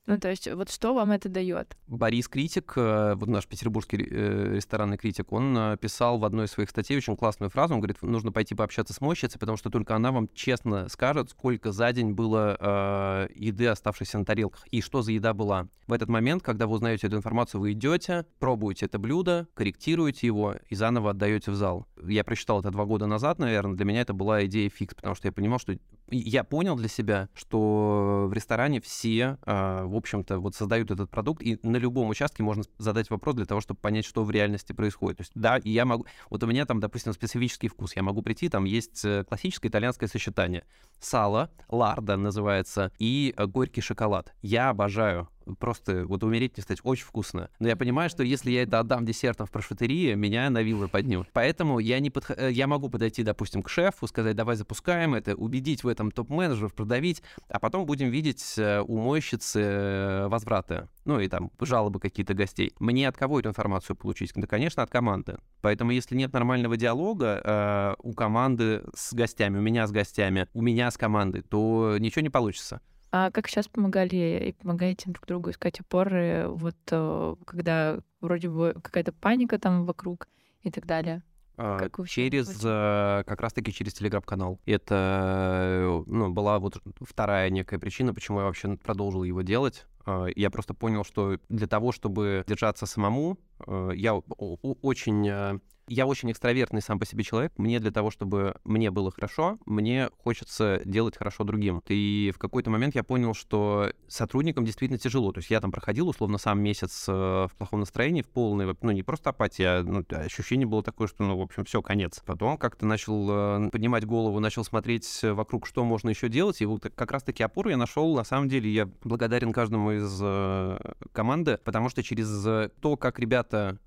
Ну, 0.06 0.18
то 0.18 0.28
есть, 0.28 0.52
вот 0.52 0.70
что 0.70 0.92
вам 0.92 1.12
это 1.12 1.30
дает? 1.30 1.78
Борис 1.86 2.28
Критик, 2.28 2.74
э, 2.76 3.14
вот 3.14 3.26
наш 3.26 3.46
петербургский 3.46 4.06
э, 4.10 4.54
ресторанный 4.56 4.98
критик, 4.98 5.32
он 5.32 5.56
э, 5.56 5.76
писал 5.78 6.18
в 6.18 6.26
одной 6.26 6.44
из 6.44 6.50
своих 6.50 6.68
статей 6.68 6.98
очень 6.98 7.16
классную 7.16 7.48
фразу. 7.48 7.72
Он 7.72 7.80
говорит, 7.80 8.02
нужно 8.02 8.30
пойти 8.30 8.54
пообщаться 8.54 8.92
с 8.92 9.00
мойщицей, 9.00 9.40
потому 9.40 9.56
что 9.56 9.70
только 9.70 9.96
она 9.96 10.12
вам 10.12 10.28
честно 10.34 10.90
скажет, 10.90 11.30
сколько 11.30 11.72
за 11.72 11.90
день 11.92 12.12
было 12.12 12.56
э, 12.60 13.28
еды, 13.34 13.66
оставшейся 13.66 14.18
на 14.18 14.26
тарелках, 14.26 14.66
и 14.66 14.82
что 14.82 15.00
за 15.00 15.12
еда 15.12 15.32
была. 15.32 15.68
В 15.86 15.92
этот 15.92 16.10
момент, 16.10 16.42
когда 16.42 16.66
вы 16.66 16.74
узнаете 16.74 17.06
эту 17.06 17.16
информацию, 17.16 17.62
вы 17.62 17.72
идете, 17.72 18.26
пробуете 18.38 18.86
это 18.86 18.98
блюдо, 18.98 19.48
корректируете 19.54 20.26
его 20.26 20.54
и 20.68 20.74
заново 20.74 21.10
отдаете 21.10 21.50
в 21.50 21.54
зал. 21.54 21.86
Я 22.06 22.24
прочитал 22.24 22.60
это 22.60 22.70
два 22.70 22.84
года 22.84 23.06
назад, 23.06 23.38
наверное. 23.38 23.74
Для 23.76 23.86
меня 23.86 24.02
это 24.02 24.12
была 24.12 24.44
идея 24.44 24.68
фикс, 24.68 24.94
потому 24.94 25.14
что 25.14 25.28
я 25.28 25.32
понимал, 25.32 25.58
что 25.58 25.76
я 26.10 26.44
понял 26.44 26.76
для 26.76 26.88
себя, 26.88 27.28
что 27.34 28.26
в 28.28 28.32
ресторане 28.32 28.80
все, 28.80 29.38
а, 29.42 29.84
в 29.86 29.96
общем-то, 29.96 30.38
вот 30.38 30.54
создают 30.54 30.90
этот 30.90 31.10
продукт, 31.10 31.42
и 31.42 31.58
на 31.62 31.76
любом 31.76 32.08
участке 32.08 32.42
можно 32.42 32.64
задать 32.78 33.10
вопрос 33.10 33.36
для 33.36 33.46
того, 33.46 33.60
чтобы 33.60 33.80
понять, 33.80 34.04
что 34.04 34.24
в 34.24 34.30
реальности 34.30 34.72
происходит. 34.72 35.18
То 35.18 35.22
есть, 35.22 35.32
да, 35.34 35.60
я 35.64 35.84
могу... 35.84 36.06
Вот 36.30 36.42
у 36.42 36.46
меня 36.46 36.66
там, 36.66 36.80
допустим, 36.80 37.12
специфический 37.12 37.68
вкус. 37.68 37.96
Я 37.96 38.02
могу 38.02 38.22
прийти, 38.22 38.48
там 38.48 38.64
есть 38.64 39.04
э, 39.04 39.24
классическое 39.24 39.70
итальянское 39.70 40.06
сочетание. 40.06 40.64
Сало, 41.00 41.50
ларда 41.68 42.16
называется, 42.16 42.92
и 42.98 43.34
э, 43.36 43.46
горький 43.46 43.80
шоколад. 43.80 44.34
Я 44.42 44.70
обожаю 44.70 45.28
просто 45.58 46.06
вот 46.06 46.22
умереть 46.24 46.56
не 46.56 46.62
стать, 46.62 46.78
очень 46.82 47.04
вкусно. 47.04 47.50
Но 47.58 47.68
я 47.68 47.76
понимаю, 47.76 48.10
что 48.10 48.22
если 48.22 48.50
я 48.50 48.62
это 48.62 48.80
отдам 48.80 49.04
десертом 49.04 49.46
в 49.46 49.50
прошутерии, 49.50 50.14
меня 50.14 50.50
на 50.50 50.62
вилы 50.62 50.88
поднимут. 50.88 51.28
Поэтому 51.32 51.78
я, 51.78 52.00
не 52.00 52.10
подх... 52.10 52.30
Э, 52.30 52.50
я 52.50 52.66
могу 52.66 52.88
подойти, 52.88 53.22
допустим, 53.22 53.62
к 53.62 53.68
шефу, 53.68 54.06
сказать, 54.06 54.36
давай 54.36 54.56
запускаем 54.56 55.14
это, 55.14 55.34
убедить 55.34 55.84
в 55.84 55.88
этом 55.88 56.10
топ-менеджеров, 56.10 56.74
продавить, 56.74 57.22
а 57.48 57.58
потом 57.58 57.86
будем 57.86 58.10
видеть 58.10 58.54
э, 58.56 58.80
у 58.80 58.98
мойщицы 58.98 59.60
э, 59.60 60.28
возвраты, 60.28 60.88
ну 61.04 61.20
и 61.20 61.28
там 61.28 61.50
жалобы 61.60 62.00
какие-то 62.00 62.34
гостей. 62.34 62.72
Мне 62.78 63.08
от 63.08 63.16
кого 63.16 63.40
эту 63.40 63.48
информацию 63.48 63.96
получить? 63.96 64.32
Да, 64.34 64.46
конечно, 64.46 64.82
от 64.82 64.90
команды. 64.90 65.38
Поэтому 65.60 65.90
если 65.90 66.16
нет 66.16 66.32
нормального 66.32 66.76
диалога 66.76 67.40
э, 67.42 67.94
у 68.02 68.12
команды 68.12 68.82
с 68.94 69.12
гостями, 69.12 69.58
у 69.58 69.62
меня 69.62 69.86
с 69.86 69.92
гостями, 69.92 70.48
у 70.54 70.62
меня 70.62 70.90
с 70.90 70.96
командой, 70.96 71.42
то 71.42 71.96
ничего 71.98 72.22
не 72.22 72.30
получится. 72.30 72.80
А 73.16 73.30
как 73.30 73.46
сейчас 73.46 73.68
помогали 73.68 74.48
и 74.48 74.52
помогаете 74.52 75.08
друг 75.08 75.24
другу 75.24 75.50
искать 75.50 75.78
опоры, 75.78 76.46
вот 76.48 76.74
э, 76.90 77.36
когда 77.46 78.00
вроде 78.20 78.48
бы 78.48 78.74
какая-то 78.82 79.12
паника 79.12 79.56
там 79.56 79.84
вокруг 79.84 80.26
и 80.64 80.70
так 80.72 80.84
далее? 80.84 81.22
А, 81.56 81.78
как 81.78 82.08
через, 82.08 82.58
э, 82.64 83.22
как 83.24 83.40
раз-таки 83.40 83.72
через 83.72 83.94
телеграм-канал. 83.94 84.58
Это 84.66 86.02
ну, 86.08 86.32
была 86.32 86.58
вот 86.58 86.82
вторая 87.02 87.50
некая 87.50 87.78
причина, 87.78 88.12
почему 88.12 88.40
я 88.40 88.46
вообще 88.46 88.76
продолжил 88.78 89.22
его 89.22 89.42
делать. 89.42 89.86
А, 90.04 90.26
я 90.34 90.50
просто 90.50 90.74
понял, 90.74 91.04
что 91.04 91.38
для 91.48 91.68
того, 91.68 91.92
чтобы 91.92 92.42
держаться 92.48 92.84
самому, 92.84 93.38
э, 93.64 93.92
я 93.94 94.14
очень 94.16 95.28
э, 95.28 95.60
я 95.88 96.06
очень 96.06 96.30
экстравертный 96.30 96.82
сам 96.82 96.98
по 96.98 97.06
себе 97.06 97.24
человек. 97.24 97.52
Мне 97.56 97.80
для 97.80 97.90
того, 97.90 98.10
чтобы 98.10 98.56
мне 98.64 98.90
было 98.90 99.10
хорошо, 99.10 99.58
мне 99.66 100.10
хочется 100.22 100.80
делать 100.84 101.16
хорошо 101.16 101.44
другим. 101.44 101.82
И 101.88 102.32
в 102.34 102.38
какой-то 102.38 102.70
момент 102.70 102.94
я 102.94 103.02
понял, 103.02 103.34
что 103.34 103.92
сотрудникам 104.08 104.64
действительно 104.64 104.98
тяжело. 104.98 105.32
То 105.32 105.38
есть 105.38 105.50
я 105.50 105.60
там 105.60 105.72
проходил 105.72 106.08
условно 106.08 106.38
сам 106.38 106.60
месяц 106.60 107.06
э, 107.08 107.12
в 107.12 107.50
плохом 107.56 107.80
настроении, 107.80 108.22
в 108.22 108.28
полной, 108.28 108.74
ну 108.80 108.90
не 108.90 109.02
просто 109.02 109.30
апатия, 109.30 109.80
а 109.80 109.82
ну, 109.82 110.04
ощущение 110.10 110.66
было 110.66 110.82
такое, 110.82 111.08
что, 111.08 111.24
ну, 111.24 111.36
в 111.36 111.42
общем, 111.42 111.64
все, 111.64 111.82
конец. 111.82 112.22
Потом 112.24 112.56
как-то 112.56 112.86
начал 112.86 113.26
э, 113.30 113.70
поднимать 113.70 114.04
голову, 114.04 114.40
начал 114.40 114.64
смотреть 114.64 115.20
вокруг, 115.22 115.66
что 115.66 115.84
можно 115.84 116.10
еще 116.10 116.28
делать. 116.28 116.60
И 116.60 116.66
вот 116.66 116.82
как 116.94 117.12
раз-таки 117.12 117.42
опору 117.42 117.70
я 117.70 117.76
нашел. 117.76 118.14
На 118.16 118.24
самом 118.24 118.48
деле 118.48 118.70
я 118.70 118.88
благодарен 119.02 119.52
каждому 119.52 119.92
из 119.92 120.18
э, 120.22 120.78
команды, 121.14 121.58
потому 121.64 121.88
что 121.88 122.02
через 122.02 122.70
то, 122.80 122.96
как 122.96 123.18
ребята 123.18 123.78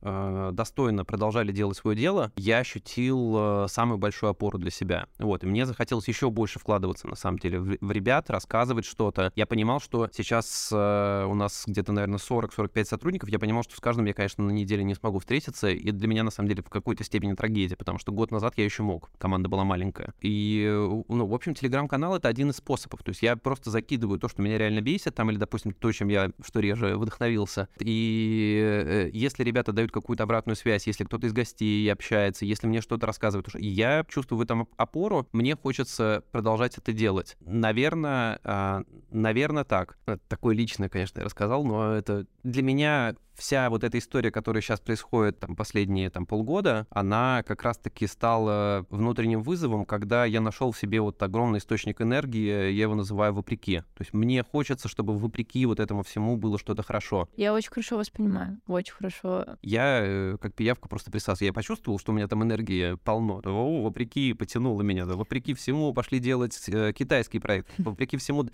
достойно 0.53 1.05
продолжали 1.05 1.51
делать 1.51 1.77
свое 1.77 1.97
дело, 1.97 2.31
я 2.35 2.59
ощутил 2.59 3.35
э, 3.37 3.67
самую 3.69 3.97
большую 3.97 4.29
опору 4.29 4.57
для 4.57 4.71
себя. 4.71 5.07
Вот, 5.19 5.43
и 5.43 5.47
мне 5.47 5.65
захотелось 5.65 6.07
еще 6.07 6.29
больше 6.29 6.59
вкладываться, 6.59 7.07
на 7.07 7.15
самом 7.15 7.39
деле, 7.39 7.59
в, 7.59 7.77
в 7.79 7.91
ребят, 7.91 8.29
рассказывать 8.29 8.85
что-то. 8.85 9.31
Я 9.35 9.45
понимал, 9.45 9.79
что 9.79 10.09
сейчас 10.13 10.69
э, 10.71 11.25
у 11.27 11.33
нас 11.33 11.63
где-то, 11.67 11.91
наверное, 11.91 12.17
40-45 12.17 12.85
сотрудников. 12.85 13.29
Я 13.29 13.39
понимал, 13.39 13.63
что 13.63 13.75
с 13.75 13.79
каждым 13.79 14.05
я, 14.05 14.13
конечно, 14.13 14.43
на 14.43 14.51
неделе 14.51 14.83
не 14.83 14.95
смогу 14.95 15.19
встретиться. 15.19 15.69
И 15.69 15.91
для 15.91 16.07
меня, 16.07 16.23
на 16.23 16.31
самом 16.31 16.49
деле, 16.49 16.63
в 16.63 16.69
какой-то 16.69 17.03
степени 17.03 17.33
трагедия, 17.33 17.75
потому 17.75 17.99
что 17.99 18.11
год 18.11 18.31
назад 18.31 18.53
я 18.57 18.65
еще 18.65 18.83
мог. 18.83 19.09
Команда 19.17 19.49
была 19.49 19.63
маленькая. 19.63 20.13
И, 20.21 20.65
э, 20.69 21.03
ну, 21.07 21.25
в 21.25 21.33
общем, 21.33 21.53
телеграм-канал— 21.53 22.15
это 22.17 22.27
один 22.27 22.49
из 22.49 22.57
способов. 22.57 23.03
То 23.03 23.09
есть 23.09 23.21
я 23.21 23.35
просто 23.35 23.69
закидываю 23.69 24.19
то, 24.19 24.27
что 24.29 24.41
меня 24.41 24.57
реально 24.57 24.81
бесит, 24.81 25.15
там, 25.15 25.29
или, 25.31 25.37
допустим, 25.37 25.71
то, 25.73 25.91
чем 25.91 26.07
я, 26.09 26.31
что 26.43 26.59
реже, 26.59 26.95
вдохновился. 27.17 27.67
И 27.79 28.61
э, 28.63 29.09
если 29.13 29.43
ребята 29.43 29.71
дают 29.71 29.91
какую-то 29.91 30.23
обратную 30.23 30.55
связь, 30.55 30.87
если 30.87 31.03
кто-то 31.03 31.27
из 31.27 31.33
гостей 31.33 31.91
общается, 31.91 32.45
если 32.45 32.67
мне 32.67 32.81
что-то 32.81 33.05
рассказывают, 33.05 33.47
я 33.55 34.05
чувствую 34.07 34.39
в 34.39 34.41
этом 34.41 34.67
опору, 34.77 35.27
мне 35.31 35.55
хочется 35.55 36.23
продолжать 36.31 36.77
это 36.77 36.93
делать. 36.93 37.35
Наверное, 37.41 38.39
а, 38.43 38.83
наверное, 39.11 39.63
так. 39.63 39.97
Такое 40.27 40.55
личное, 40.55 40.89
конечно, 40.89 41.19
я 41.19 41.25
рассказал, 41.25 41.63
но 41.63 41.93
это 41.93 42.25
для 42.43 42.63
меня 42.63 43.15
вся 43.37 43.69
вот 43.69 43.83
эта 43.83 43.97
история, 43.99 44.31
которая 44.31 44.61
сейчас 44.61 44.79
происходит 44.79 45.39
там 45.39 45.55
последние 45.55 46.09
там 46.09 46.25
полгода, 46.25 46.87
она 46.89 47.43
как 47.45 47.63
раз-таки 47.63 48.07
стала 48.07 48.85
внутренним 48.89 49.43
вызовом, 49.43 49.85
когда 49.85 50.25
я 50.25 50.41
нашел 50.41 50.71
в 50.71 50.77
себе 50.77 50.99
вот 50.99 51.21
огромный 51.21 51.59
источник 51.59 52.01
энергии, 52.01 52.71
я 52.71 52.83
его 52.83 52.95
называю 52.95 53.33
вопреки. 53.33 53.79
То 53.79 54.01
есть 54.01 54.13
мне 54.13 54.43
хочется, 54.43 54.87
чтобы 54.87 55.17
вопреки 55.17 55.65
вот 55.65 55.79
этому 55.79 56.03
всему 56.03 56.35
было 56.37 56.57
что-то 56.57 56.83
хорошо. 56.83 57.29
Я 57.35 57.53
очень 57.53 57.69
хорошо 57.69 57.97
вас 57.97 58.09
понимаю, 58.09 58.59
очень 58.67 58.93
хорошо. 58.93 59.45
Я 59.61 60.01
э, 60.01 60.37
как 60.41 60.55
пиявка 60.55 60.89
просто 60.89 61.11
присасываю. 61.11 61.49
Я 61.49 61.53
почувствовал, 61.53 61.99
что 61.99 62.11
у 62.11 62.15
меня 62.15 62.27
там 62.27 62.43
энергии 62.43 62.95
полно. 63.03 63.41
О, 63.43 63.83
вопреки 63.83 64.33
потянуло 64.33 64.81
меня, 64.81 65.05
да, 65.05 65.15
вопреки 65.15 65.53
всему 65.53 65.93
пошли 65.93 66.19
делать 66.19 66.57
э, 66.67 66.93
китайский 66.93 67.39
проект, 67.39 67.69
вопреки 67.77 68.17
всему 68.17 68.47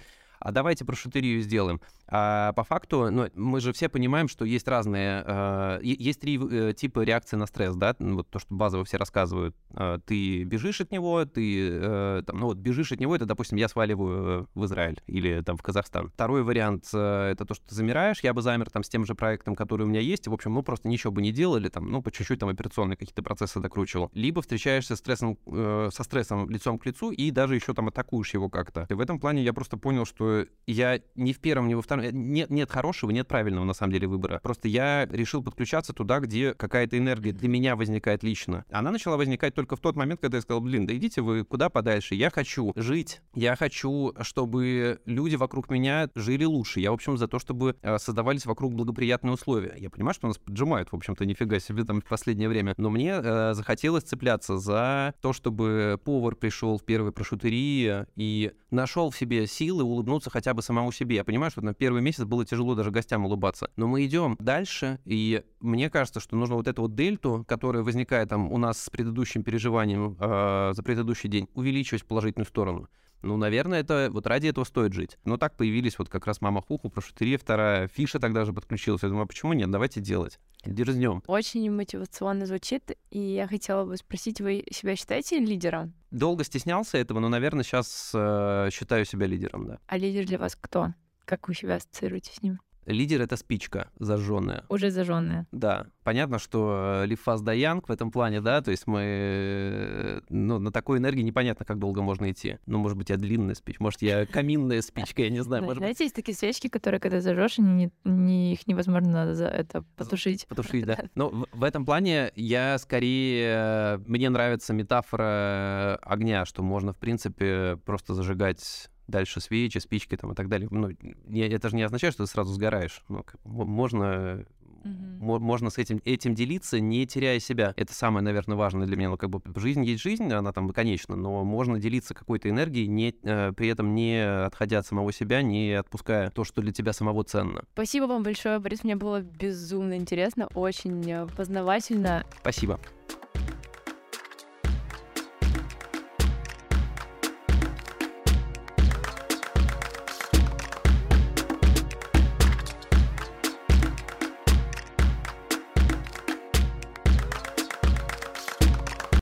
а 0.43 0.51
давайте 0.51 0.83
про 0.83 0.93
шутерию 0.93 1.41
сделаем. 1.41 1.79
А 2.07 2.51
по 2.51 2.65
факту, 2.65 3.09
ну, 3.09 3.29
мы 3.33 3.61
же 3.61 3.71
все 3.71 3.87
понимаем, 3.87 4.27
что 4.27 4.43
есть 4.43 4.67
разные, 4.67 5.23
э, 5.25 5.79
есть 5.83 6.19
три 6.19 6.37
э, 6.37 6.73
типа 6.73 6.99
реакции 6.99 7.37
на 7.37 7.45
стресс, 7.45 7.75
да, 7.75 7.95
ну, 7.99 8.17
вот 8.17 8.29
то, 8.29 8.39
что 8.39 8.53
базово 8.53 8.83
все 8.83 8.97
рассказывают. 8.97 9.55
Э, 9.69 9.99
ты 10.05 10.43
бежишь 10.43 10.81
от 10.81 10.91
него, 10.91 11.23
ты, 11.23 11.69
э, 11.71 12.23
там, 12.27 12.39
ну 12.39 12.47
вот 12.47 12.57
бежишь 12.57 12.91
от 12.91 12.99
него, 12.99 13.15
это, 13.15 13.25
допустим, 13.25 13.57
я 13.57 13.69
сваливаю 13.69 14.49
в 14.53 14.65
Израиль 14.65 15.01
или 15.07 15.41
там 15.41 15.55
в 15.55 15.61
Казахстан. 15.61 16.09
Второй 16.09 16.43
вариант 16.43 16.89
э, 16.93 17.29
это 17.31 17.45
то, 17.45 17.53
что 17.53 17.65
ты 17.65 17.75
замираешь, 17.75 18.19
я 18.21 18.33
бы 18.33 18.41
замер 18.41 18.69
там 18.69 18.83
с 18.83 18.89
тем 18.89 19.05
же 19.05 19.15
проектом, 19.15 19.55
который 19.55 19.83
у 19.83 19.87
меня 19.87 20.01
есть, 20.01 20.27
в 20.27 20.33
общем, 20.33 20.51
мы 20.51 20.61
просто 20.61 20.89
ничего 20.89 21.13
бы 21.13 21.21
не 21.21 21.31
делали, 21.31 21.69
там, 21.69 21.89
ну, 21.89 22.01
по 22.01 22.11
чуть-чуть 22.11 22.39
там 22.39 22.49
операционные 22.49 22.97
какие-то 22.97 23.23
процессы 23.23 23.61
докручивал. 23.61 24.11
Либо 24.13 24.41
встречаешься 24.41 24.97
стрессом, 24.97 25.37
э, 25.45 25.89
со 25.93 26.03
стрессом 26.03 26.49
лицом 26.49 26.77
к 26.79 26.85
лицу 26.85 27.11
и 27.11 27.31
даже 27.31 27.55
еще 27.55 27.73
там 27.73 27.87
атакуешь 27.87 28.33
его 28.33 28.49
как-то. 28.49 28.85
И 28.89 28.93
в 28.93 28.99
этом 28.99 29.21
плане 29.21 29.41
я 29.41 29.53
просто 29.53 29.77
понял, 29.77 30.05
что 30.05 30.32
я 30.67 30.99
ни 31.15 31.33
в 31.33 31.39
первом, 31.39 31.67
ни 31.67 31.73
во 31.73 31.81
втором... 31.81 32.05
Нет, 32.11 32.49
нет 32.49 32.69
хорошего, 32.71 33.11
нет 33.11 33.27
правильного, 33.27 33.65
на 33.65 33.73
самом 33.73 33.93
деле, 33.93 34.07
выбора. 34.07 34.39
Просто 34.41 34.67
я 34.67 35.05
решил 35.05 35.43
подключаться 35.43 35.93
туда, 35.93 36.19
где 36.19 36.53
какая-то 36.53 36.97
энергия 36.97 37.31
для 37.31 37.49
меня 37.49 37.75
возникает 37.75 38.23
лично. 38.23 38.65
Она 38.71 38.91
начала 38.91 39.17
возникать 39.17 39.53
только 39.53 39.75
в 39.75 39.79
тот 39.79 39.95
момент, 39.95 40.21
когда 40.21 40.37
я 40.37 40.41
сказал, 40.41 40.61
блин, 40.61 40.85
да 40.85 40.95
идите 40.95 41.21
вы 41.21 41.43
куда 41.43 41.69
подальше. 41.69 42.15
Я 42.15 42.29
хочу 42.29 42.73
жить. 42.75 43.21
Я 43.33 43.55
хочу, 43.55 44.13
чтобы 44.21 45.01
люди 45.05 45.35
вокруг 45.35 45.69
меня 45.69 46.09
жили 46.15 46.45
лучше. 46.45 46.79
Я, 46.79 46.91
в 46.91 46.95
общем, 46.95 47.17
за 47.17 47.27
то, 47.27 47.39
чтобы 47.39 47.75
э, 47.81 47.97
создавались 47.97 48.45
вокруг 48.45 48.73
благоприятные 48.73 49.33
условия. 49.33 49.75
Я 49.77 49.89
понимаю, 49.89 50.13
что 50.13 50.27
нас 50.27 50.37
поджимают, 50.37 50.91
в 50.91 50.95
общем-то, 50.95 51.25
нифига 51.25 51.59
себе 51.59 51.83
там 51.83 52.01
в 52.01 52.05
последнее 52.05 52.49
время. 52.49 52.73
Но 52.77 52.89
мне 52.89 53.11
э, 53.21 53.53
захотелось 53.53 54.03
цепляться 54.03 54.57
за 54.57 55.13
то, 55.21 55.33
чтобы 55.33 55.99
повар 56.03 56.35
пришел 56.35 56.77
в 56.77 56.83
первой 56.83 57.11
прошутерии 57.11 58.05
и 58.15 58.51
нашел 58.71 59.09
в 59.09 59.17
себе 59.17 59.45
силы 59.47 59.83
улыбнуться 59.83 60.22
хотя 60.29 60.53
бы 60.53 60.61
самому 60.61 60.91
себе. 60.91 61.15
Я 61.17 61.23
понимаю, 61.23 61.51
что 61.51 61.61
на 61.61 61.73
первый 61.73 62.01
месяц 62.01 62.23
было 62.23 62.45
тяжело 62.45 62.75
даже 62.75 62.91
гостям 62.91 63.25
улыбаться. 63.25 63.69
Но 63.75 63.87
мы 63.87 64.05
идем 64.05 64.35
дальше, 64.39 64.99
и 65.05 65.43
мне 65.59 65.89
кажется, 65.89 66.19
что 66.19 66.35
нужно 66.35 66.55
вот 66.55 66.67
эту 66.67 66.83
вот 66.83 66.95
дельту, 66.95 67.43
которая 67.47 67.83
возникает 67.83 68.29
там 68.29 68.51
у 68.51 68.57
нас 68.57 68.81
с 68.81 68.89
предыдущим 68.89 69.43
переживанием 69.43 70.17
э, 70.19 70.73
за 70.75 70.83
предыдущий 70.83 71.29
день, 71.29 71.47
увеличивать 71.53 72.03
в 72.03 72.05
положительную 72.05 72.47
сторону. 72.47 72.89
Ну, 73.23 73.37
наверное, 73.37 73.79
это 73.79 74.09
вот 74.11 74.27
ради 74.27 74.47
этого 74.47 74.65
стоит 74.65 74.93
жить. 74.93 75.17
Но 75.23 75.37
так 75.37 75.55
появились 75.55 75.97
вот 75.97 76.09
как 76.09 76.27
раз 76.27 76.41
мама 76.41 76.61
Хуху, 76.61 76.89
прошутерия 76.89 77.37
вторая, 77.37 77.87
Фиша 77.87 78.19
тогда 78.19 78.43
же 78.43 78.51
подключилась. 78.51 79.01
Я 79.01 79.09
думаю, 79.09 79.23
а 79.23 79.27
почему 79.27 79.53
нет? 79.53 79.71
Давайте 79.71 80.01
делать. 80.01 80.39
Дерзнем. 80.65 81.23
Очень 81.27 81.71
мотивационно 81.71 82.45
звучит, 82.45 82.97
и 83.11 83.19
я 83.19 83.47
хотела 83.47 83.85
бы 83.85 83.95
спросить, 83.97 84.41
вы 84.41 84.65
себя 84.71 84.95
считаете 84.95 85.39
лидером? 85.39 85.93
Долго 86.11 86.43
стеснялся 86.43 86.97
этого, 86.97 87.19
но, 87.19 87.29
наверное, 87.29 87.63
сейчас 87.63 88.11
э, 88.13 88.69
считаю 88.71 89.05
себя 89.05 89.25
лидером, 89.25 89.67
да. 89.67 89.79
А 89.87 89.97
лидер 89.97 90.25
для 90.25 90.37
вас 90.37 90.57
кто? 90.59 90.93
Как 91.25 91.47
вы 91.47 91.55
себя 91.55 91.75
ассоциируете 91.75 92.33
с 92.33 92.41
ним? 92.41 92.59
Лидер— 92.85 93.21
это 93.23 93.37
спичка 93.37 93.89
зажженная. 93.99 94.63
Уже 94.69 94.91
зажженная. 94.91 95.47
Да. 95.51 95.87
Понятно, 96.03 96.39
что 96.39 97.03
Лифас 97.05 97.41
да 97.41 97.53
Янг 97.53 97.87
в 97.87 97.91
этом 97.91 98.11
плане, 98.11 98.41
да, 98.41 98.61
то 98.61 98.71
есть 98.71 98.87
мы... 98.87 99.01
Э, 99.03 100.21
ну, 100.29 100.59
на 100.59 100.71
такой 100.71 100.97
энергии 100.97 101.21
непонятно, 101.21 101.65
как 101.65 101.79
долго 101.79 102.01
можно 102.01 102.29
идти. 102.31 102.57
Ну, 102.65 102.79
может 102.79 102.97
быть, 102.97 103.09
я 103.09 103.17
длинная 103.17 103.55
спичка, 103.55 103.83
может, 103.83 104.01
я 104.01 104.25
каминная 104.25 104.81
спичка, 104.81 105.21
я 105.21 105.29
не 105.29 105.41
знаю. 105.41 105.65
Да, 105.65 105.75
знаете, 105.75 106.03
есть 106.03 106.15
такие 106.15 106.35
свечки, 106.35 106.67
которые, 106.67 106.99
когда 106.99 107.21
зажжешь, 107.21 107.59
они 107.59 107.73
не, 107.73 107.91
не, 108.03 108.53
их 108.53 108.67
невозможно 108.67 109.33
за 109.33 109.47
это 109.47 109.83
потушить. 109.95 110.45
Потушить, 110.47 110.85
да. 110.85 110.97
Но 111.15 111.29
в, 111.29 111.47
в 111.51 111.63
этом 111.63 111.85
плане 111.85 112.31
я 112.35 112.77
скорее... 112.77 114.01
Мне 114.05 114.29
нравится 114.29 114.73
метафора 114.73 115.99
огня, 116.01 116.45
что 116.45 116.63
можно, 116.63 116.93
в 116.93 116.97
принципе, 116.97 117.77
просто 117.85 118.13
зажигать 118.13 118.89
дальше 119.13 119.39
свечи, 119.39 119.77
спички 119.77 120.17
там 120.17 120.33
и 120.33 120.35
так 120.35 120.49
далее. 120.49 120.67
Ну, 120.69 120.89
это 120.89 121.69
же 121.69 121.75
не 121.75 121.83
означает, 121.83 122.13
что 122.13 122.25
ты 122.25 122.31
сразу 122.31 122.53
сгораешь. 122.53 123.03
Ну, 123.07 123.23
можно 123.45 124.45
Угу. 124.83 125.39
Можно 125.39 125.69
с 125.69 125.77
этим, 125.77 126.01
этим 126.03 126.35
делиться, 126.35 126.79
не 126.79 127.07
теряя 127.07 127.39
себя. 127.39 127.73
Это 127.77 127.93
самое, 127.93 128.23
наверное, 128.23 128.57
важное 128.57 128.85
для 128.85 128.97
меня. 128.97 129.09
Ну, 129.09 129.17
как 129.17 129.29
бы 129.29 129.41
жизнь 129.59 129.83
есть 129.85 130.03
жизнь, 130.03 130.31
она 130.31 130.51
там 130.51 130.69
конечно, 130.69 131.15
но 131.15 131.43
можно 131.43 131.79
делиться 131.79 132.13
какой-то 132.13 132.49
энергией, 132.49 132.87
не, 132.87 133.15
э, 133.23 133.53
при 133.55 133.69
этом 133.69 133.95
не 133.95 134.21
отходя 134.45 134.79
от 134.79 134.85
самого 134.85 135.13
себя, 135.13 135.41
не 135.41 135.73
отпуская 135.73 136.29
то, 136.31 136.43
что 136.43 136.61
для 136.61 136.73
тебя 136.73 136.93
самого 136.93 137.23
ценно. 137.23 137.63
Спасибо 137.73 138.05
вам 138.05 138.23
большое, 138.23 138.59
Борис. 138.59 138.83
Мне 138.83 138.95
было 138.95 139.21
безумно 139.21 139.95
интересно, 139.95 140.49
очень 140.53 141.09
э, 141.09 141.27
познавательно. 141.27 142.25
Спасибо. 142.41 142.79